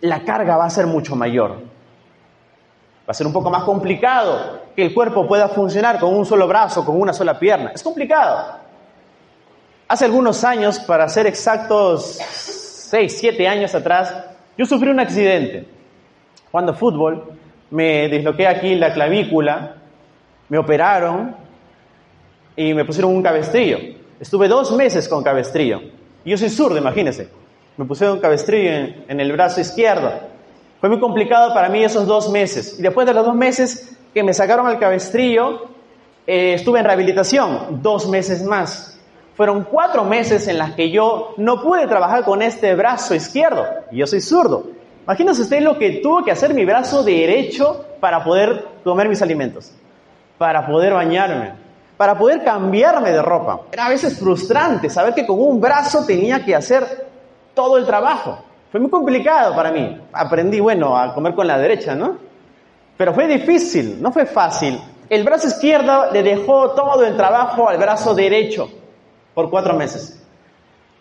La 0.00 0.20
carga 0.24 0.56
va 0.56 0.66
a 0.66 0.70
ser 0.70 0.86
mucho 0.86 1.16
mayor. 1.16 1.52
Va 1.52 3.12
a 3.12 3.14
ser 3.14 3.26
un 3.26 3.32
poco 3.32 3.50
más 3.50 3.64
complicado 3.64 4.62
que 4.74 4.84
el 4.84 4.92
cuerpo 4.92 5.26
pueda 5.26 5.48
funcionar 5.48 5.98
con 5.98 6.14
un 6.14 6.26
solo 6.26 6.46
brazo, 6.48 6.84
con 6.84 7.00
una 7.00 7.12
sola 7.12 7.38
pierna. 7.38 7.70
Es 7.74 7.82
complicado. 7.82 8.58
Hace 9.88 10.04
algunos 10.04 10.42
años, 10.42 10.80
para 10.80 11.08
ser 11.08 11.26
exactos, 11.26 12.18
6, 12.90 13.16
7 13.18 13.46
años 13.46 13.74
atrás, 13.74 14.12
yo 14.58 14.66
sufrí 14.66 14.90
un 14.90 14.98
accidente. 14.98 15.68
Jugando 16.50 16.74
fútbol, 16.74 17.38
me 17.70 18.08
disloqué 18.08 18.48
aquí 18.48 18.74
la 18.74 18.92
clavícula, 18.92 19.76
me 20.48 20.58
operaron 20.58 21.36
y 22.56 22.74
me 22.74 22.84
pusieron 22.84 23.14
un 23.14 23.22
cabestrillo. 23.22 23.78
Estuve 24.18 24.48
dos 24.48 24.72
meses 24.72 25.08
con 25.08 25.22
cabestrillo. 25.22 25.80
Y 26.24 26.30
yo 26.30 26.38
soy 26.38 26.48
zurdo, 26.48 26.76
imagínense. 26.78 27.28
Me 27.76 27.84
pusieron 27.84 28.16
un 28.16 28.22
cabestrillo 28.22 28.70
en, 29.06 29.20
el 29.20 29.32
brazo 29.32 29.60
izquierdo. 29.60 30.10
Fue 30.80 30.88
muy 30.88 30.98
complicado 30.98 31.52
para 31.52 31.68
mí 31.68 31.84
esos 31.84 32.06
dos 32.06 32.30
meses. 32.30 32.78
Y 32.78 32.82
después 32.82 33.06
de 33.06 33.12
los 33.12 33.26
dos 33.26 33.34
meses 33.34 33.96
que 34.14 34.22
me 34.22 34.32
sacaron 34.32 34.68
el 34.68 34.78
cabestrillo, 34.78 35.68
eh, 36.26 36.54
estuve 36.54 36.78
en 36.78 36.86
rehabilitación, 36.86 37.82
dos 37.82 38.08
meses 38.08 38.42
más. 38.42 38.98
Fueron 39.36 39.64
cuatro 39.64 40.04
meses 40.04 40.48
en 40.48 40.56
las 40.56 40.72
que 40.72 40.90
yo 40.90 41.34
no 41.36 41.60
pude 41.60 41.86
trabajar 41.86 42.24
con 42.24 42.40
este 42.40 42.74
brazo 42.74 43.14
izquierdo. 43.14 43.66
Y 43.90 43.98
yo 43.98 44.06
soy 44.06 44.22
zurdo. 44.22 44.68
Imagínense 45.04 45.42
usted 45.42 45.60
lo 45.60 45.78
que 45.78 46.00
tuvo 46.02 46.24
que 46.24 46.32
hacer 46.32 46.54
mi 46.54 46.64
brazo 46.64 47.04
derecho 47.04 47.84
para 48.00 48.24
poder 48.24 48.64
comer 48.82 49.08
mis 49.08 49.20
alimentos, 49.20 49.70
para 50.38 50.66
poder 50.66 50.94
bañarme, 50.94 51.52
para 51.96 52.16
poder 52.16 52.42
cambiarme 52.42 53.12
de 53.12 53.22
ropa. 53.22 53.60
Era 53.70 53.86
a 53.86 53.90
veces 53.90 54.18
frustrante 54.18 54.88
saber 54.88 55.14
que 55.14 55.26
con 55.26 55.38
un 55.38 55.60
brazo 55.60 56.04
tenía 56.06 56.44
que 56.44 56.54
hacer 56.54 57.05
todo 57.56 57.78
el 57.78 57.86
trabajo. 57.86 58.38
Fue 58.70 58.78
muy 58.78 58.90
complicado 58.90 59.56
para 59.56 59.72
mí. 59.72 59.98
Aprendí, 60.12 60.60
bueno, 60.60 60.96
a 60.96 61.12
comer 61.14 61.34
con 61.34 61.46
la 61.48 61.58
derecha, 61.58 61.96
¿no? 61.96 62.18
Pero 62.96 63.14
fue 63.14 63.26
difícil, 63.26 64.00
no 64.00 64.12
fue 64.12 64.26
fácil. 64.26 64.78
El 65.08 65.24
brazo 65.24 65.48
izquierdo 65.48 66.12
le 66.12 66.22
dejó 66.22 66.72
todo 66.72 67.04
el 67.04 67.16
trabajo 67.16 67.68
al 67.68 67.78
brazo 67.78 68.14
derecho 68.14 68.68
por 69.34 69.50
cuatro 69.50 69.74
meses. 69.74 70.22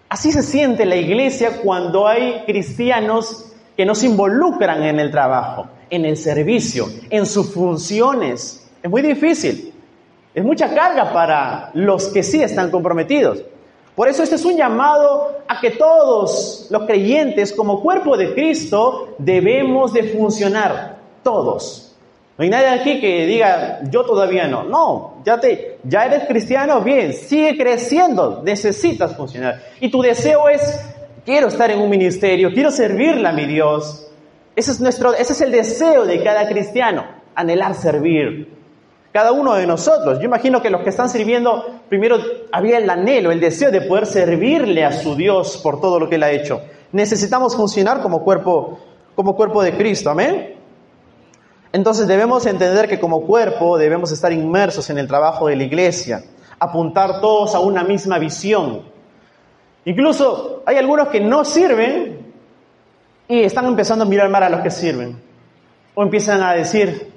Así 0.07 0.31
se 0.31 0.43
siente 0.43 0.85
la 0.85 0.95
iglesia 0.95 1.61
cuando 1.61 2.07
hay 2.07 2.43
cristianos 2.45 3.51
que 3.75 3.85
no 3.85 3.93
se 3.93 4.05
involucran 4.05 4.83
en 4.83 4.99
el 4.99 5.11
trabajo, 5.11 5.67
en 5.89 6.05
el 6.05 6.15
servicio, 6.15 6.87
en 7.09 7.25
sus 7.25 7.53
funciones. 7.53 8.69
Es 8.81 8.89
muy 8.89 9.01
difícil. 9.01 9.73
Es 10.33 10.43
mucha 10.43 10.73
carga 10.73 11.11
para 11.11 11.71
los 11.73 12.07
que 12.07 12.23
sí 12.23 12.41
están 12.41 12.71
comprometidos. 12.71 13.43
Por 13.95 14.09
eso 14.09 14.23
este 14.23 14.35
es 14.35 14.43
un 14.43 14.57
llamado 14.57 15.37
a 15.47 15.61
que 15.61 15.71
todos 15.71 16.67
los 16.69 16.83
creyentes 16.83 17.53
como 17.53 17.81
cuerpo 17.81 18.17
de 18.17 18.33
Cristo 18.33 19.15
debemos 19.17 19.93
de 19.93 20.03
funcionar, 20.03 20.97
todos. 21.23 21.85
No 22.37 22.43
hay 22.43 22.49
nadie 22.49 22.67
aquí 22.67 22.99
que 22.99 23.25
diga, 23.25 23.79
yo 23.89 24.03
todavía 24.03 24.47
no. 24.47 24.63
No, 24.63 25.21
ya, 25.23 25.39
te, 25.39 25.77
ya 25.83 26.05
eres 26.05 26.27
cristiano, 26.27 26.81
bien, 26.81 27.13
sigue 27.13 27.57
creciendo, 27.57 28.41
necesitas 28.43 29.15
funcionar. 29.15 29.61
Y 29.79 29.89
tu 29.89 30.01
deseo 30.01 30.49
es, 30.49 30.77
quiero 31.23 31.47
estar 31.47 31.71
en 31.71 31.79
un 31.79 31.89
ministerio, 31.89 32.51
quiero 32.53 32.71
servirle 32.71 33.29
a 33.29 33.31
mi 33.31 33.45
Dios. 33.45 34.11
Ese 34.57 34.71
es, 34.71 34.81
nuestro, 34.81 35.13
ese 35.13 35.31
es 35.31 35.39
el 35.39 35.51
deseo 35.51 36.05
de 36.05 36.21
cada 36.21 36.49
cristiano, 36.49 37.05
anhelar 37.33 37.75
servir, 37.75 38.49
cada 39.15 39.31
uno 39.31 39.53
de 39.53 39.65
nosotros. 39.65 40.19
Yo 40.19 40.25
imagino 40.25 40.61
que 40.61 40.69
los 40.69 40.81
que 40.81 40.89
están 40.89 41.07
sirviendo, 41.07 41.79
primero 41.87 42.17
había 42.51 42.79
el 42.79 42.89
anhelo, 42.89 43.31
el 43.31 43.39
deseo 43.39 43.71
de 43.71 43.79
poder 43.79 44.07
servirle 44.07 44.83
a 44.83 44.91
su 44.91 45.15
Dios 45.15 45.57
por 45.63 45.79
todo 45.79 46.01
lo 46.01 46.09
que 46.09 46.15
él 46.15 46.23
ha 46.23 46.31
hecho. 46.31 46.59
Necesitamos 46.91 47.55
funcionar 47.55 48.01
como 48.01 48.25
cuerpo, 48.25 48.77
como 49.15 49.37
cuerpo 49.37 49.63
de 49.63 49.77
Cristo, 49.77 50.09
amén. 50.09 50.55
Entonces 51.71 52.07
debemos 52.07 52.45
entender 52.45 52.89
que 52.89 52.99
como 52.99 53.21
cuerpo 53.21 53.77
debemos 53.77 54.11
estar 54.11 54.33
inmersos 54.33 54.89
en 54.89 54.97
el 54.97 55.07
trabajo 55.07 55.47
de 55.47 55.55
la 55.55 55.63
iglesia, 55.63 56.21
apuntar 56.59 57.21
todos 57.21 57.55
a 57.55 57.61
una 57.61 57.85
misma 57.85 58.19
visión. 58.19 58.81
Incluso 59.85 60.61
hay 60.65 60.75
algunos 60.75 61.07
que 61.07 61.21
no 61.21 61.45
sirven 61.45 62.33
y 63.29 63.43
están 63.43 63.65
empezando 63.65 64.03
a 64.03 64.07
mirar 64.09 64.27
mal 64.27 64.43
a 64.43 64.49
los 64.49 64.59
que 64.59 64.71
sirven. 64.71 65.23
O 65.93 66.03
empiezan 66.03 66.43
a 66.43 66.51
decir, 66.51 67.14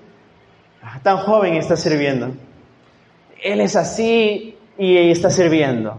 tan 1.03 1.19
joven 1.19 1.55
está 1.55 1.77
sirviendo. 1.77 2.31
Él 3.43 3.61
es 3.61 3.77
así, 3.77 4.59
y 4.79 5.11
está 5.11 5.29
sirviendo. 5.29 5.99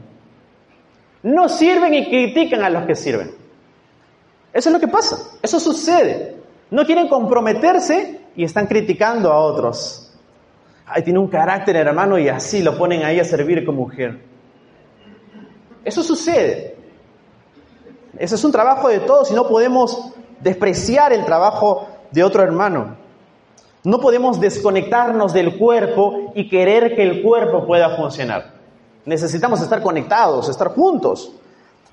No 1.21 1.49
sirven 1.49 1.93
y 1.93 2.09
critican 2.09 2.63
a 2.63 2.69
los 2.69 2.85
que 2.85 2.95
sirven. 2.95 3.31
Eso 4.53 4.69
es 4.69 4.73
lo 4.73 4.79
que 4.79 4.87
pasa, 4.87 5.37
eso 5.43 5.59
sucede. 5.59 6.37
No 6.71 6.85
quieren 6.85 7.07
comprometerse 7.07 8.21
y 8.35 8.43
están 8.43 8.67
criticando 8.67 9.31
a 9.31 9.39
otros. 9.39 10.17
Ay, 10.85 11.03
tiene 11.03 11.19
un 11.19 11.27
carácter 11.27 11.75
hermano 11.75 12.17
y 12.17 12.29
así 12.29 12.63
lo 12.63 12.77
ponen 12.77 13.03
ahí 13.03 13.19
a 13.19 13.25
servir 13.25 13.65
como 13.65 13.81
mujer. 13.81 14.19
Eso 15.83 16.01
sucede. 16.01 16.75
Ese 18.17 18.35
es 18.35 18.43
un 18.43 18.51
trabajo 18.51 18.87
de 18.87 18.99
todos 18.99 19.29
y 19.29 19.33
no 19.33 19.47
podemos 19.47 20.13
despreciar 20.39 21.13
el 21.13 21.25
trabajo 21.25 21.87
de 22.11 22.23
otro 22.23 22.43
hermano. 22.43 22.95
No 23.83 23.99
podemos 23.99 24.39
desconectarnos 24.39 25.33
del 25.33 25.57
cuerpo 25.57 26.33
y 26.35 26.49
querer 26.49 26.95
que 26.95 27.03
el 27.03 27.21
cuerpo 27.21 27.65
pueda 27.65 27.95
funcionar. 27.95 28.53
Necesitamos 29.05 29.61
estar 29.61 29.81
conectados, 29.81 30.49
estar 30.49 30.69
juntos 30.69 31.31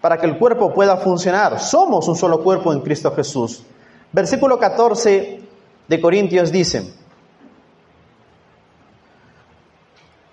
para 0.00 0.18
que 0.18 0.26
el 0.26 0.36
cuerpo 0.38 0.74
pueda 0.74 0.96
funcionar. 0.96 1.60
Somos 1.60 2.08
un 2.08 2.16
solo 2.16 2.42
cuerpo 2.42 2.72
en 2.72 2.80
Cristo 2.80 3.12
Jesús. 3.14 3.62
Versículo 4.12 4.58
14 4.58 5.40
de 5.88 6.00
Corintios 6.00 6.50
dice, 6.50 6.92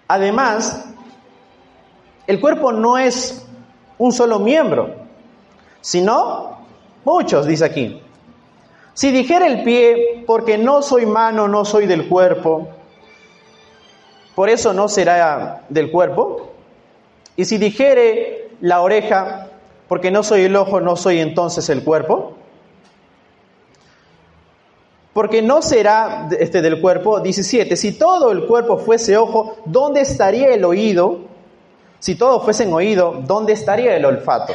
además, 0.07 0.85
el 2.25 2.39
cuerpo 2.39 2.71
no 2.71 2.97
es 2.97 3.45
un 3.97 4.11
solo 4.11 4.39
miembro, 4.39 4.95
sino 5.81 6.57
muchos, 7.05 7.45
dice 7.45 7.65
aquí. 7.65 8.01
Si 8.93 9.11
dijera 9.11 9.47
el 9.47 9.63
pie, 9.63 10.23
porque 10.27 10.57
no 10.57 10.81
soy 10.81 11.05
mano, 11.05 11.47
no 11.47 11.65
soy 11.65 11.87
del 11.87 12.07
cuerpo, 12.07 12.67
por 14.35 14.49
eso 14.49 14.73
no 14.73 14.87
será 14.87 15.63
del 15.69 15.91
cuerpo. 15.91 16.51
Y 17.35 17.45
si 17.45 17.57
dijere 17.57 18.49
la 18.61 18.81
oreja, 18.81 19.47
porque 19.87 20.11
no 20.11 20.23
soy 20.23 20.43
el 20.43 20.55
ojo, 20.55 20.79
no 20.79 20.95
soy 20.95 21.19
entonces 21.19 21.69
el 21.69 21.83
cuerpo. 21.83 22.33
Porque 25.13 25.43
no 25.43 25.61
será 25.61 26.27
este 26.39 26.61
del 26.61 26.81
cuerpo, 26.81 27.19
17, 27.19 27.75
si 27.75 27.97
todo 27.97 28.31
el 28.31 28.47
cuerpo 28.47 28.77
fuese 28.77 29.15
ojo, 29.17 29.57
¿dónde 29.65 30.01
estaría 30.01 30.53
el 30.53 30.65
oído? 30.65 31.19
Si 31.99 32.15
todo 32.15 32.41
fuese 32.41 32.63
en 32.63 32.73
oído, 32.73 33.21
¿dónde 33.25 33.53
estaría 33.53 33.95
el 33.95 34.05
olfato? 34.05 34.53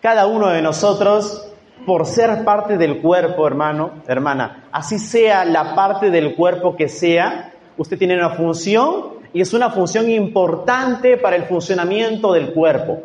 Cada 0.00 0.26
uno 0.26 0.48
de 0.48 0.62
nosotros, 0.62 1.48
por 1.84 2.06
ser 2.06 2.44
parte 2.44 2.76
del 2.76 3.00
cuerpo, 3.00 3.46
hermano, 3.46 3.90
hermana, 4.06 4.68
así 4.70 4.98
sea 4.98 5.44
la 5.44 5.74
parte 5.74 6.10
del 6.10 6.36
cuerpo 6.36 6.76
que 6.76 6.88
sea, 6.88 7.52
usted 7.76 7.98
tiene 7.98 8.16
una 8.16 8.30
función 8.30 9.18
y 9.32 9.40
es 9.40 9.52
una 9.52 9.70
función 9.70 10.08
importante 10.08 11.16
para 11.16 11.34
el 11.34 11.44
funcionamiento 11.44 12.32
del 12.32 12.52
cuerpo. 12.52 13.00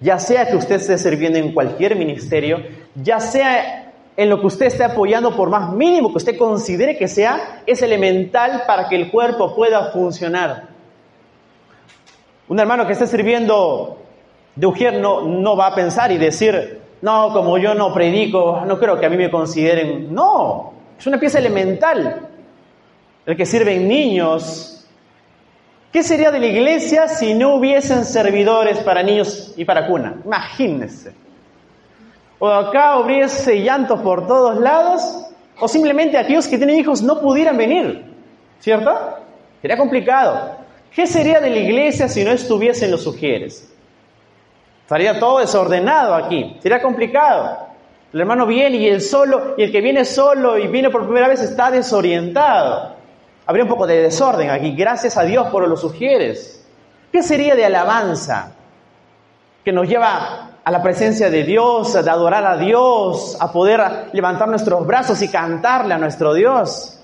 Ya 0.00 0.18
sea 0.18 0.46
que 0.46 0.56
usted 0.56 0.76
esté 0.76 0.98
sirviendo 0.98 1.38
en 1.38 1.52
cualquier 1.52 1.96
ministerio, 1.96 2.58
ya 2.94 3.20
sea 3.20 3.92
en 4.16 4.28
lo 4.28 4.40
que 4.40 4.46
usted 4.48 4.66
esté 4.66 4.84
apoyando, 4.84 5.34
por 5.34 5.48
más 5.48 5.72
mínimo 5.72 6.10
que 6.10 6.18
usted 6.18 6.36
considere 6.36 6.98
que 6.98 7.08
sea, 7.08 7.62
es 7.66 7.82
elemental 7.82 8.64
para 8.66 8.88
que 8.88 8.96
el 8.96 9.10
cuerpo 9.10 9.54
pueda 9.54 9.92
funcionar. 9.92 10.68
Un 12.48 12.58
hermano 12.58 12.86
que 12.86 12.92
esté 12.92 13.06
sirviendo 13.06 13.98
de 14.58 14.66
Ujier 14.66 14.94
no, 15.00 15.22
no 15.22 15.56
va 15.56 15.68
a 15.68 15.74
pensar 15.74 16.10
y 16.10 16.18
decir, 16.18 16.80
no, 17.02 17.32
como 17.32 17.58
yo 17.58 17.74
no 17.74 17.94
predico, 17.94 18.62
no 18.66 18.78
creo 18.78 18.98
que 18.98 19.06
a 19.06 19.08
mí 19.08 19.16
me 19.16 19.30
consideren. 19.30 20.12
No, 20.12 20.72
es 20.98 21.06
una 21.06 21.18
pieza 21.18 21.38
elemental. 21.38 22.28
El 23.24 23.36
que 23.36 23.46
sirven 23.46 23.86
niños, 23.86 24.78
¿Qué 25.92 26.02
sería 26.02 26.30
de 26.30 26.38
la 26.38 26.46
iglesia 26.46 27.08
si 27.08 27.32
no 27.32 27.54
hubiesen 27.54 28.04
servidores 28.04 28.78
para 28.80 29.02
niños 29.02 29.54
y 29.56 29.64
para 29.64 29.86
cuna? 29.86 30.16
Imagínense. 30.24 31.14
O 32.38 32.46
acá 32.46 32.98
hubiese 32.98 33.62
llanto 33.62 34.02
por 34.02 34.26
todos 34.26 34.60
lados, 34.60 35.02
o 35.58 35.66
simplemente 35.66 36.18
aquellos 36.18 36.46
que 36.46 36.58
tienen 36.58 36.78
hijos 36.78 37.02
no 37.02 37.20
pudieran 37.20 37.56
venir, 37.56 38.04
¿cierto? 38.60 38.92
Sería 39.62 39.78
complicado. 39.78 40.58
¿Qué 40.94 41.06
sería 41.06 41.40
de 41.40 41.50
la 41.50 41.58
iglesia 41.58 42.06
si 42.08 42.22
no 42.22 42.32
estuviesen 42.32 42.90
los 42.90 43.02
sugieres? 43.02 43.72
Estaría 44.88 45.20
todo 45.20 45.40
desordenado 45.40 46.14
aquí, 46.14 46.56
sería 46.62 46.80
complicado. 46.80 47.58
El 48.10 48.20
hermano 48.20 48.46
viene 48.46 48.78
y 48.78 48.88
el 48.88 49.02
solo, 49.02 49.52
y 49.58 49.64
el 49.64 49.70
que 49.70 49.82
viene 49.82 50.02
solo 50.06 50.56
y 50.56 50.66
viene 50.66 50.88
por 50.88 51.04
primera 51.04 51.28
vez 51.28 51.42
está 51.42 51.70
desorientado. 51.70 52.94
Habría 53.44 53.64
un 53.64 53.68
poco 53.68 53.86
de 53.86 54.04
desorden 54.04 54.48
aquí. 54.48 54.74
Gracias 54.74 55.18
a 55.18 55.24
Dios 55.24 55.48
por 55.48 55.68
los 55.68 55.82
sugieres. 55.82 56.66
¿Qué 57.12 57.22
sería 57.22 57.54
de 57.54 57.66
alabanza? 57.66 58.52
Que 59.62 59.72
nos 59.72 59.86
lleva 59.86 60.52
a 60.64 60.70
la 60.70 60.82
presencia 60.82 61.28
de 61.28 61.44
Dios, 61.44 61.94
a 61.94 61.98
adorar 61.98 62.46
a 62.46 62.56
Dios, 62.56 63.36
a 63.38 63.52
poder 63.52 64.08
levantar 64.14 64.48
nuestros 64.48 64.86
brazos 64.86 65.20
y 65.20 65.28
cantarle 65.28 65.92
a 65.92 65.98
nuestro 65.98 66.32
Dios. 66.32 66.98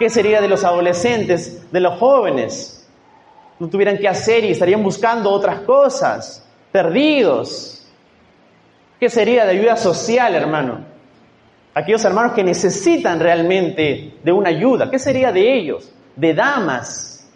¿Qué 0.00 0.10
sería 0.10 0.40
de 0.40 0.48
los 0.48 0.64
adolescentes, 0.64 1.70
de 1.70 1.78
los 1.78 1.96
jóvenes? 1.96 2.88
No 3.60 3.68
tuvieran 3.68 3.98
qué 3.98 4.08
hacer 4.08 4.42
y 4.42 4.50
estarían 4.50 4.82
buscando 4.82 5.30
otras 5.30 5.60
cosas, 5.60 6.43
perdidos. 6.74 7.86
¿Qué 8.98 9.08
sería 9.08 9.44
de 9.44 9.52
ayuda 9.52 9.76
social, 9.76 10.34
hermano? 10.34 10.94
aquellos 11.74 12.04
hermanos 12.04 12.32
que 12.32 12.42
necesitan 12.44 13.20
realmente 13.20 14.14
de 14.22 14.32
una 14.32 14.48
ayuda. 14.48 14.90
¿Qué 14.90 14.98
sería 14.98 15.30
de 15.32 15.56
ellos? 15.56 15.92
De 16.16 16.34
damas, 16.34 17.28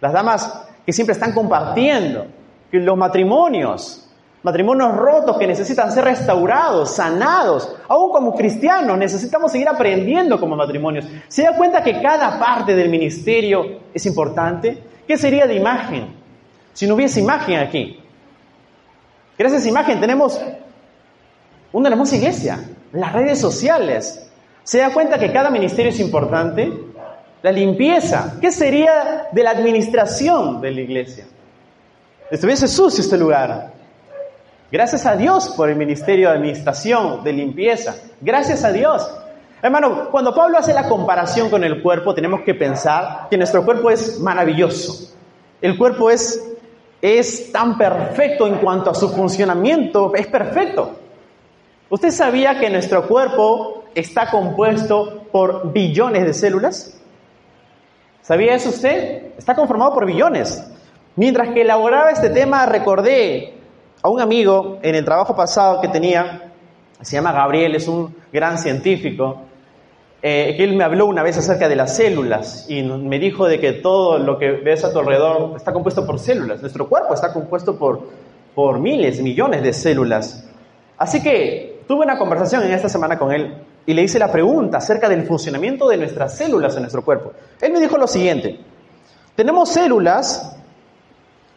las 0.00 0.12
damas 0.12 0.64
que 0.84 0.92
siempre 0.92 1.12
están 1.12 1.32
compartiendo, 1.32 2.26
los 2.70 2.96
matrimonios, 2.96 4.08
matrimonios 4.42 4.94
rotos 4.94 5.38
que 5.38 5.46
necesitan 5.46 5.90
ser 5.90 6.04
restaurados, 6.04 6.94
sanados. 6.94 7.74
Aún 7.88 8.10
como 8.10 8.34
cristianos 8.34 8.96
necesitamos 8.96 9.52
seguir 9.52 9.68
aprendiendo 9.68 10.38
como 10.38 10.56
matrimonios. 10.56 11.06
¿Se 11.28 11.42
da 11.42 11.56
cuenta 11.56 11.82
que 11.82 12.00
cada 12.00 12.38
parte 12.38 12.74
del 12.74 12.88
ministerio 12.88 13.80
es 13.92 14.04
importante? 14.06 14.82
¿Qué 15.06 15.16
sería 15.16 15.46
de 15.46 15.54
imagen 15.54 16.14
si 16.74 16.86
no 16.86 16.94
hubiese 16.94 17.20
imagen 17.20 17.58
aquí? 17.58 17.98
Gracias 19.38 19.64
a 19.64 19.68
imagen 19.68 20.00
tenemos 20.00 20.40
una 21.72 21.88
hermosa 21.88 22.16
iglesia, 22.16 22.58
las 22.92 23.12
redes 23.12 23.40
sociales. 23.40 24.28
¿Se 24.64 24.78
da 24.78 24.92
cuenta 24.92 25.18
que 25.18 25.32
cada 25.32 25.48
ministerio 25.48 25.90
es 25.90 26.00
importante? 26.00 26.72
La 27.42 27.52
limpieza. 27.52 28.34
¿Qué 28.40 28.50
sería 28.50 29.28
de 29.30 29.42
la 29.42 29.50
administración 29.50 30.60
de 30.60 30.72
la 30.72 30.80
iglesia? 30.80 31.26
Estuviese 32.30 32.66
sucio 32.66 33.00
este 33.00 33.16
lugar. 33.16 33.72
Gracias 34.70 35.06
a 35.06 35.16
Dios 35.16 35.54
por 35.56 35.70
el 35.70 35.76
ministerio 35.76 36.28
de 36.28 36.36
administración, 36.36 37.24
de 37.24 37.32
limpieza. 37.32 37.94
Gracias 38.20 38.64
a 38.64 38.72
Dios. 38.72 39.08
Hermano, 39.62 40.08
cuando 40.10 40.34
Pablo 40.34 40.58
hace 40.58 40.74
la 40.74 40.88
comparación 40.88 41.48
con 41.48 41.64
el 41.64 41.80
cuerpo, 41.80 42.14
tenemos 42.14 42.42
que 42.42 42.54
pensar 42.54 43.28
que 43.30 43.38
nuestro 43.38 43.64
cuerpo 43.64 43.90
es 43.90 44.20
maravilloso. 44.20 45.14
El 45.62 45.78
cuerpo 45.78 46.10
es, 46.10 46.40
es 47.00 47.52
tan 47.52 47.78
perfecto 47.78 48.46
en 48.46 48.56
cuanto 48.56 48.90
a 48.90 48.94
su 48.94 49.08
funcionamiento, 49.08 50.14
es 50.14 50.26
perfecto. 50.26 50.96
¿Usted 51.90 52.10
sabía 52.10 52.58
que 52.58 52.68
nuestro 52.70 53.06
cuerpo 53.06 53.84
está 53.94 54.30
compuesto 54.30 55.24
por 55.32 55.72
billones 55.72 56.24
de 56.24 56.34
células? 56.34 57.00
¿Sabía 58.22 58.54
eso 58.54 58.68
usted? 58.68 59.38
Está 59.38 59.54
conformado 59.54 59.94
por 59.94 60.04
billones. 60.04 60.62
Mientras 61.16 61.48
que 61.54 61.62
elaboraba 61.62 62.10
este 62.10 62.30
tema, 62.30 62.66
recordé 62.66 63.54
a 64.02 64.10
un 64.10 64.20
amigo 64.20 64.78
en 64.82 64.94
el 64.94 65.04
trabajo 65.04 65.34
pasado 65.34 65.80
que 65.80 65.88
tenía, 65.88 66.52
se 67.00 67.16
llama 67.16 67.32
Gabriel, 67.32 67.74
es 67.74 67.88
un 67.88 68.14
gran 68.32 68.58
científico, 68.58 69.47
eh, 70.20 70.56
él 70.58 70.74
me 70.74 70.82
habló 70.82 71.06
una 71.06 71.22
vez 71.22 71.38
acerca 71.38 71.68
de 71.68 71.76
las 71.76 71.96
células 71.96 72.66
y 72.68 72.82
me 72.82 73.18
dijo 73.18 73.46
de 73.46 73.60
que 73.60 73.72
todo 73.72 74.18
lo 74.18 74.38
que 74.38 74.50
ves 74.50 74.84
a 74.84 74.92
tu 74.92 74.98
alrededor 74.98 75.54
está 75.56 75.72
compuesto 75.72 76.04
por 76.04 76.18
células. 76.18 76.60
Nuestro 76.60 76.88
cuerpo 76.88 77.14
está 77.14 77.32
compuesto 77.32 77.78
por, 77.78 78.00
por 78.54 78.80
miles, 78.80 79.20
millones 79.20 79.62
de 79.62 79.72
células. 79.72 80.44
Así 80.96 81.22
que 81.22 81.82
tuve 81.86 82.04
una 82.04 82.18
conversación 82.18 82.64
en 82.64 82.72
esta 82.72 82.88
semana 82.88 83.18
con 83.18 83.32
él 83.32 83.54
y 83.86 83.94
le 83.94 84.02
hice 84.02 84.18
la 84.18 84.30
pregunta 84.30 84.78
acerca 84.78 85.08
del 85.08 85.24
funcionamiento 85.24 85.88
de 85.88 85.96
nuestras 85.96 86.36
células 86.36 86.74
en 86.74 86.82
nuestro 86.82 87.04
cuerpo. 87.04 87.32
Él 87.60 87.72
me 87.72 87.80
dijo 87.80 87.96
lo 87.96 88.08
siguiente, 88.08 88.58
tenemos 89.36 89.68
células 89.68 90.56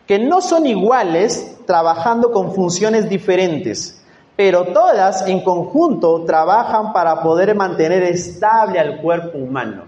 que 0.05 0.19
no 0.19 0.41
son 0.41 0.67
iguales 0.67 1.57
trabajando 1.65 2.31
con 2.31 2.53
funciones 2.53 3.09
diferentes, 3.09 4.00
pero 4.35 4.65
todas 4.65 5.27
en 5.27 5.43
conjunto 5.43 6.23
trabajan 6.25 6.93
para 6.93 7.21
poder 7.21 7.53
mantener 7.55 8.03
estable 8.03 8.79
al 8.79 9.01
cuerpo 9.01 9.37
humano. 9.37 9.83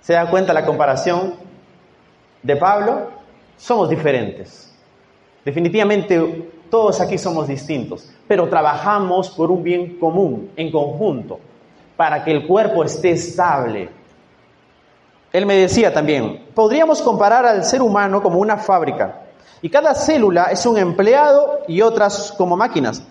¿Se 0.00 0.12
da 0.12 0.30
cuenta 0.30 0.52
la 0.52 0.64
comparación 0.64 1.34
de 2.42 2.56
Pablo? 2.56 3.10
Somos 3.56 3.88
diferentes. 3.88 4.72
Definitivamente 5.44 6.50
todos 6.70 7.00
aquí 7.00 7.18
somos 7.18 7.48
distintos, 7.48 8.12
pero 8.28 8.48
trabajamos 8.48 9.30
por 9.30 9.50
un 9.50 9.62
bien 9.62 9.98
común, 9.98 10.50
en 10.56 10.70
conjunto, 10.70 11.38
para 11.96 12.22
que 12.24 12.32
el 12.32 12.46
cuerpo 12.46 12.84
esté 12.84 13.10
estable. 13.10 13.88
él 15.32 15.46
me 15.46 15.56
decía 15.56 15.92
también, 15.92 16.46
podríamos 16.54 17.02
comparar 17.02 17.44
al 17.44 17.64
ser 17.64 17.82
humano 17.82 18.22
como 18.22 18.38
una 18.38 18.56
fábrica. 18.56 19.25
Y 19.62 19.70
cada 19.70 19.94
célula 19.94 20.44
es 20.44 20.66
un 20.66 20.76
empleado 20.76 21.60
y 21.66 21.80
otras 21.80 22.32
como 22.36 22.56
máquinas. 22.56 23.02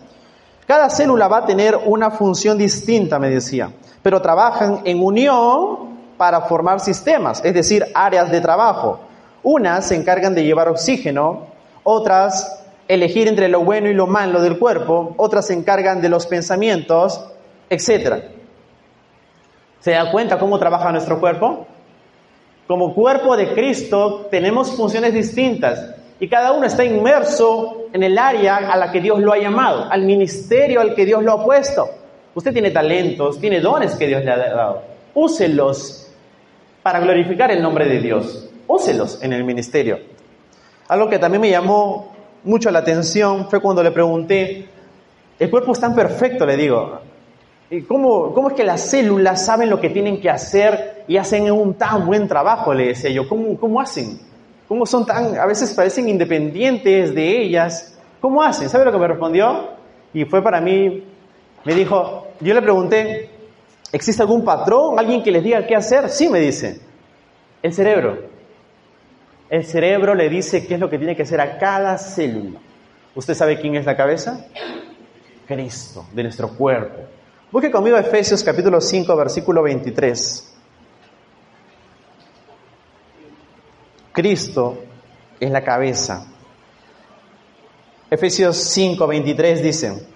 Cada 0.68 0.90
célula 0.90 1.28
va 1.28 1.40
a 1.40 1.46
tener 1.46 1.78
una 1.86 2.12
función 2.12 2.58
distinta, 2.58 3.20
me 3.20 3.30
decía, 3.30 3.72
pero 4.02 4.22
trabajan 4.22 4.82
en 4.84 5.02
unión 5.04 5.96
para 6.18 6.42
formar 6.42 6.80
sistemas, 6.80 7.44
es 7.44 7.54
decir, 7.54 7.86
áreas 7.94 8.32
de 8.32 8.42
trabajo. 8.42 9.00
Unas 9.44 9.88
se 9.88 9.96
encargan 9.96 10.34
de 10.34 10.44
llevar 10.44 10.70
oxígeno, 10.70 11.48
otras 11.84 12.64
elegir 12.88 13.28
entre 13.28 13.48
lo 13.48 13.64
bueno 13.64 13.90
y 13.90 13.94
lo 13.94 14.08
malo 14.08 14.42
del 14.42 14.58
cuerpo, 14.58 15.14
otras 15.18 15.48
se 15.48 15.54
encargan 15.54 16.02
de 16.02 16.10
los 16.10 16.28
pensamientos, 16.28 17.24
etc. 17.70 18.24
¿Se 19.80 19.92
da 19.92 20.12
cuenta 20.12 20.40
cómo 20.40 20.58
trabaja 20.58 20.92
nuestro 20.92 21.20
cuerpo? 21.20 21.68
Como 22.68 22.94
cuerpo 22.96 23.38
de 23.38 23.54
Cristo 23.54 24.28
tenemos 24.32 24.76
funciones 24.76 25.14
distintas 25.14 25.95
y 26.20 26.28
cada 26.30 26.54
uno 26.54 26.66
está 26.66 26.84
inmerso 26.84 27.88
en 27.92 28.04
el 28.04 28.18
área 28.18 28.58
a 28.58 28.78
la 28.78 28.92
que 28.92 29.02
Dios 29.02 29.20
lo 29.20 29.34
ha 29.34 29.38
llamado, 29.38 29.88
al 29.90 30.04
ministerio 30.04 30.82
al 30.82 30.96
que 30.96 31.06
Dios 31.06 31.24
lo 31.24 31.34
ha 31.34 31.44
puesto. 31.44 31.90
Usted 32.34 32.54
tiene 32.54 32.72
talentos, 32.72 33.40
tiene 33.40 33.60
dones 33.60 33.96
que 33.96 34.08
Dios 34.08 34.24
le 34.24 34.32
ha 34.32 34.38
dado. 34.38 34.82
Úselos 35.14 36.12
para 36.84 37.00
glorificar 37.00 37.52
el 37.52 37.62
nombre 37.62 37.88
de 37.88 38.00
Dios. 38.00 38.50
Úselos 38.68 39.22
en 39.22 39.34
el 39.34 39.44
ministerio. 39.44 40.00
Algo 40.88 41.10
que 41.10 41.20
también 41.20 41.42
me 41.42 41.50
llamó 41.50 42.14
mucho 42.44 42.70
la 42.72 42.80
atención 42.80 43.50
fue 43.50 43.60
cuando 43.60 43.82
le 43.84 43.92
pregunté, 43.92 44.68
el 45.40 45.50
cuerpo 45.50 45.74
es 45.74 45.80
tan 45.80 45.96
perfecto, 45.96 46.46
le 46.46 46.56
digo, 46.56 47.00
¿Cómo, 47.88 48.32
¿Cómo, 48.32 48.50
es 48.50 48.54
que 48.54 48.64
las 48.64 48.82
células 48.82 49.44
saben 49.44 49.72
lo 49.72 49.82
que 49.82 49.90
tienen 49.90 50.22
que 50.22 50.30
hacer 50.30 51.04
y 51.08 51.18
hacen 51.18 51.52
un 51.52 51.74
tan 51.74 52.06
buen 52.06 52.28
trabajo? 52.28 52.74
Le 52.74 52.88
decía 52.88 53.10
yo, 53.10 53.28
¿cómo, 53.28 53.58
cómo 53.60 53.82
hacen? 53.82 54.20
¿Cómo 54.68 54.86
son 54.86 55.06
tan, 55.06 55.38
a 55.38 55.46
veces 55.46 55.74
parecen 55.74 56.10
independientes 56.10 57.14
de 57.14 57.42
ellas? 57.42 57.98
¿Cómo 58.20 58.42
hacen? 58.42 58.70
¿Sabe 58.70 58.86
lo 58.86 58.92
que 58.92 58.98
me 58.98 59.08
respondió? 59.08 59.70
Y 60.14 60.26
fue 60.26 60.42
para 60.42 60.60
mí, 60.60 61.04
me 61.64 61.76
dijo, 61.76 62.28
yo 62.40 62.54
le 62.54 62.62
pregunté, 62.62 63.30
¿existe 63.92 64.22
algún 64.24 64.44
patrón, 64.44 64.98
alguien 64.98 65.22
que 65.22 65.32
les 65.32 65.44
diga 65.44 65.66
qué 65.68 65.76
hacer? 65.76 66.10
Sí, 66.10 66.30
me 66.30 66.40
dice, 66.40 66.82
el 67.62 67.74
cerebro. 67.74 68.36
El 69.50 69.64
cerebro 69.64 70.16
le 70.16 70.28
dice 70.30 70.66
qué 70.66 70.74
es 70.74 70.80
lo 70.80 70.90
que 70.90 70.98
tiene 70.98 71.16
que 71.16 71.22
hacer 71.22 71.40
a 71.40 71.58
cada 71.60 71.98
célula. 71.98 72.60
¿Usted 73.14 73.36
sabe 73.36 73.60
quién 73.60 73.76
es 73.76 73.86
la 73.86 73.96
cabeza? 73.96 74.48
Cristo, 75.48 76.06
de 76.12 76.24
nuestro 76.24 76.50
cuerpo. 76.50 77.02
Busque 77.52 77.70
conmigo 77.70 77.98
Efesios 77.98 78.44
capítulo 78.44 78.82
5, 78.82 79.16
versículo 79.16 79.62
23. 79.62 80.45
Cristo 84.16 84.78
es 85.40 85.52
la 85.52 85.62
cabeza. 85.62 86.26
Efesios 88.10 88.58
5, 88.58 89.06
23 89.06 89.62
dice, 89.62 90.08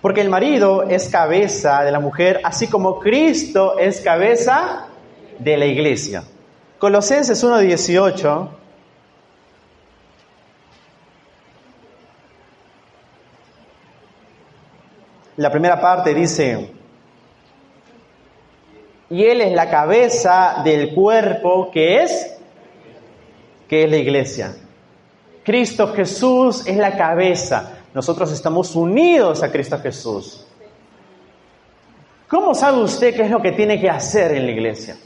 porque 0.00 0.22
el 0.22 0.30
marido 0.30 0.84
es 0.84 1.08
cabeza 1.08 1.84
de 1.84 1.92
la 1.92 2.00
mujer, 2.00 2.40
así 2.42 2.68
como 2.68 2.98
Cristo 2.98 3.78
es 3.78 4.00
cabeza 4.00 4.86
de 5.38 5.56
la 5.56 5.66
iglesia. 5.66 6.24
Colosenses 6.78 7.42
1, 7.44 7.58
18 7.58 8.58
La 15.38 15.52
primera 15.52 15.80
parte 15.80 16.12
dice, 16.14 16.77
y 19.10 19.24
Él 19.24 19.40
es 19.40 19.52
la 19.52 19.70
cabeza 19.70 20.60
del 20.64 20.94
cuerpo 20.94 21.70
que 21.70 22.02
es, 22.02 22.36
que 23.68 23.84
es 23.84 23.90
la 23.90 23.96
iglesia. 23.96 24.54
Cristo 25.44 25.94
Jesús 25.94 26.66
es 26.66 26.76
la 26.76 26.96
cabeza. 26.96 27.78
Nosotros 27.94 28.30
estamos 28.32 28.76
unidos 28.76 29.42
a 29.42 29.50
Cristo 29.50 29.78
Jesús. 29.78 30.46
¿Cómo 32.28 32.54
sabe 32.54 32.82
usted 32.82 33.16
qué 33.16 33.22
es 33.22 33.30
lo 33.30 33.40
que 33.40 33.52
tiene 33.52 33.80
que 33.80 33.88
hacer 33.88 34.32
en 34.32 34.44
la 34.44 34.52
iglesia? 34.52 34.96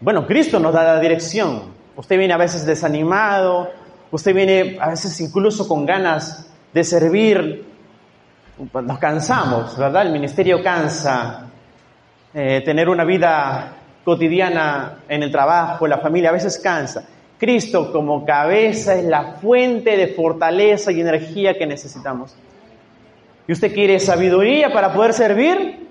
Bueno, 0.00 0.24
Cristo 0.26 0.60
nos 0.60 0.72
da 0.72 0.84
la 0.84 1.00
dirección. 1.00 1.72
Usted 1.96 2.16
viene 2.16 2.32
a 2.32 2.36
veces 2.36 2.64
desanimado, 2.64 3.70
usted 4.12 4.34
viene 4.34 4.78
a 4.80 4.90
veces 4.90 5.20
incluso 5.20 5.66
con 5.66 5.84
ganas 5.84 6.48
de 6.72 6.84
servir, 6.84 7.66
nos 8.72 8.98
cansamos, 8.98 9.76
¿verdad? 9.76 10.06
El 10.06 10.12
ministerio 10.12 10.62
cansa. 10.62 11.51
Eh, 12.34 12.62
tener 12.64 12.88
una 12.88 13.04
vida 13.04 13.76
cotidiana 14.04 15.00
en 15.08 15.22
el 15.22 15.30
trabajo, 15.30 15.84
en 15.84 15.90
la 15.90 15.98
familia, 15.98 16.30
a 16.30 16.32
veces 16.32 16.58
cansa. 16.58 17.06
Cristo 17.38 17.92
como 17.92 18.24
cabeza 18.24 18.94
es 18.94 19.04
la 19.04 19.34
fuente 19.34 19.96
de 19.96 20.08
fortaleza 20.08 20.92
y 20.92 21.00
energía 21.00 21.58
que 21.58 21.66
necesitamos. 21.66 22.34
¿Y 23.46 23.52
usted 23.52 23.74
quiere 23.74 23.98
sabiduría 23.98 24.72
para 24.72 24.92
poder 24.92 25.12
servir? 25.12 25.88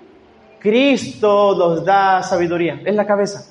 Cristo 0.58 1.54
nos 1.56 1.84
da 1.84 2.22
sabiduría, 2.22 2.80
es 2.84 2.94
la 2.94 3.06
cabeza. 3.06 3.46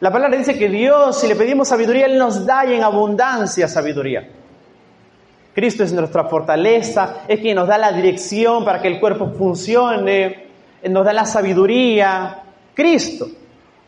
La 0.00 0.12
palabra 0.12 0.36
dice 0.36 0.58
que 0.58 0.68
Dios, 0.68 1.18
si 1.18 1.26
le 1.26 1.34
pedimos 1.34 1.68
sabiduría, 1.68 2.06
Él 2.06 2.18
nos 2.18 2.44
da 2.44 2.66
y 2.66 2.74
en 2.74 2.82
abundancia 2.82 3.66
sabiduría. 3.66 4.28
Cristo 5.54 5.82
es 5.82 5.92
nuestra 5.92 6.24
fortaleza, 6.24 7.22
es 7.26 7.40
quien 7.40 7.56
nos 7.56 7.66
da 7.66 7.78
la 7.78 7.90
dirección 7.92 8.64
para 8.64 8.82
que 8.82 8.88
el 8.88 9.00
cuerpo 9.00 9.32
funcione, 9.36 10.45
nos 10.88 11.04
da 11.04 11.12
la 11.12 11.26
sabiduría. 11.26 12.42
Cristo. 12.74 13.28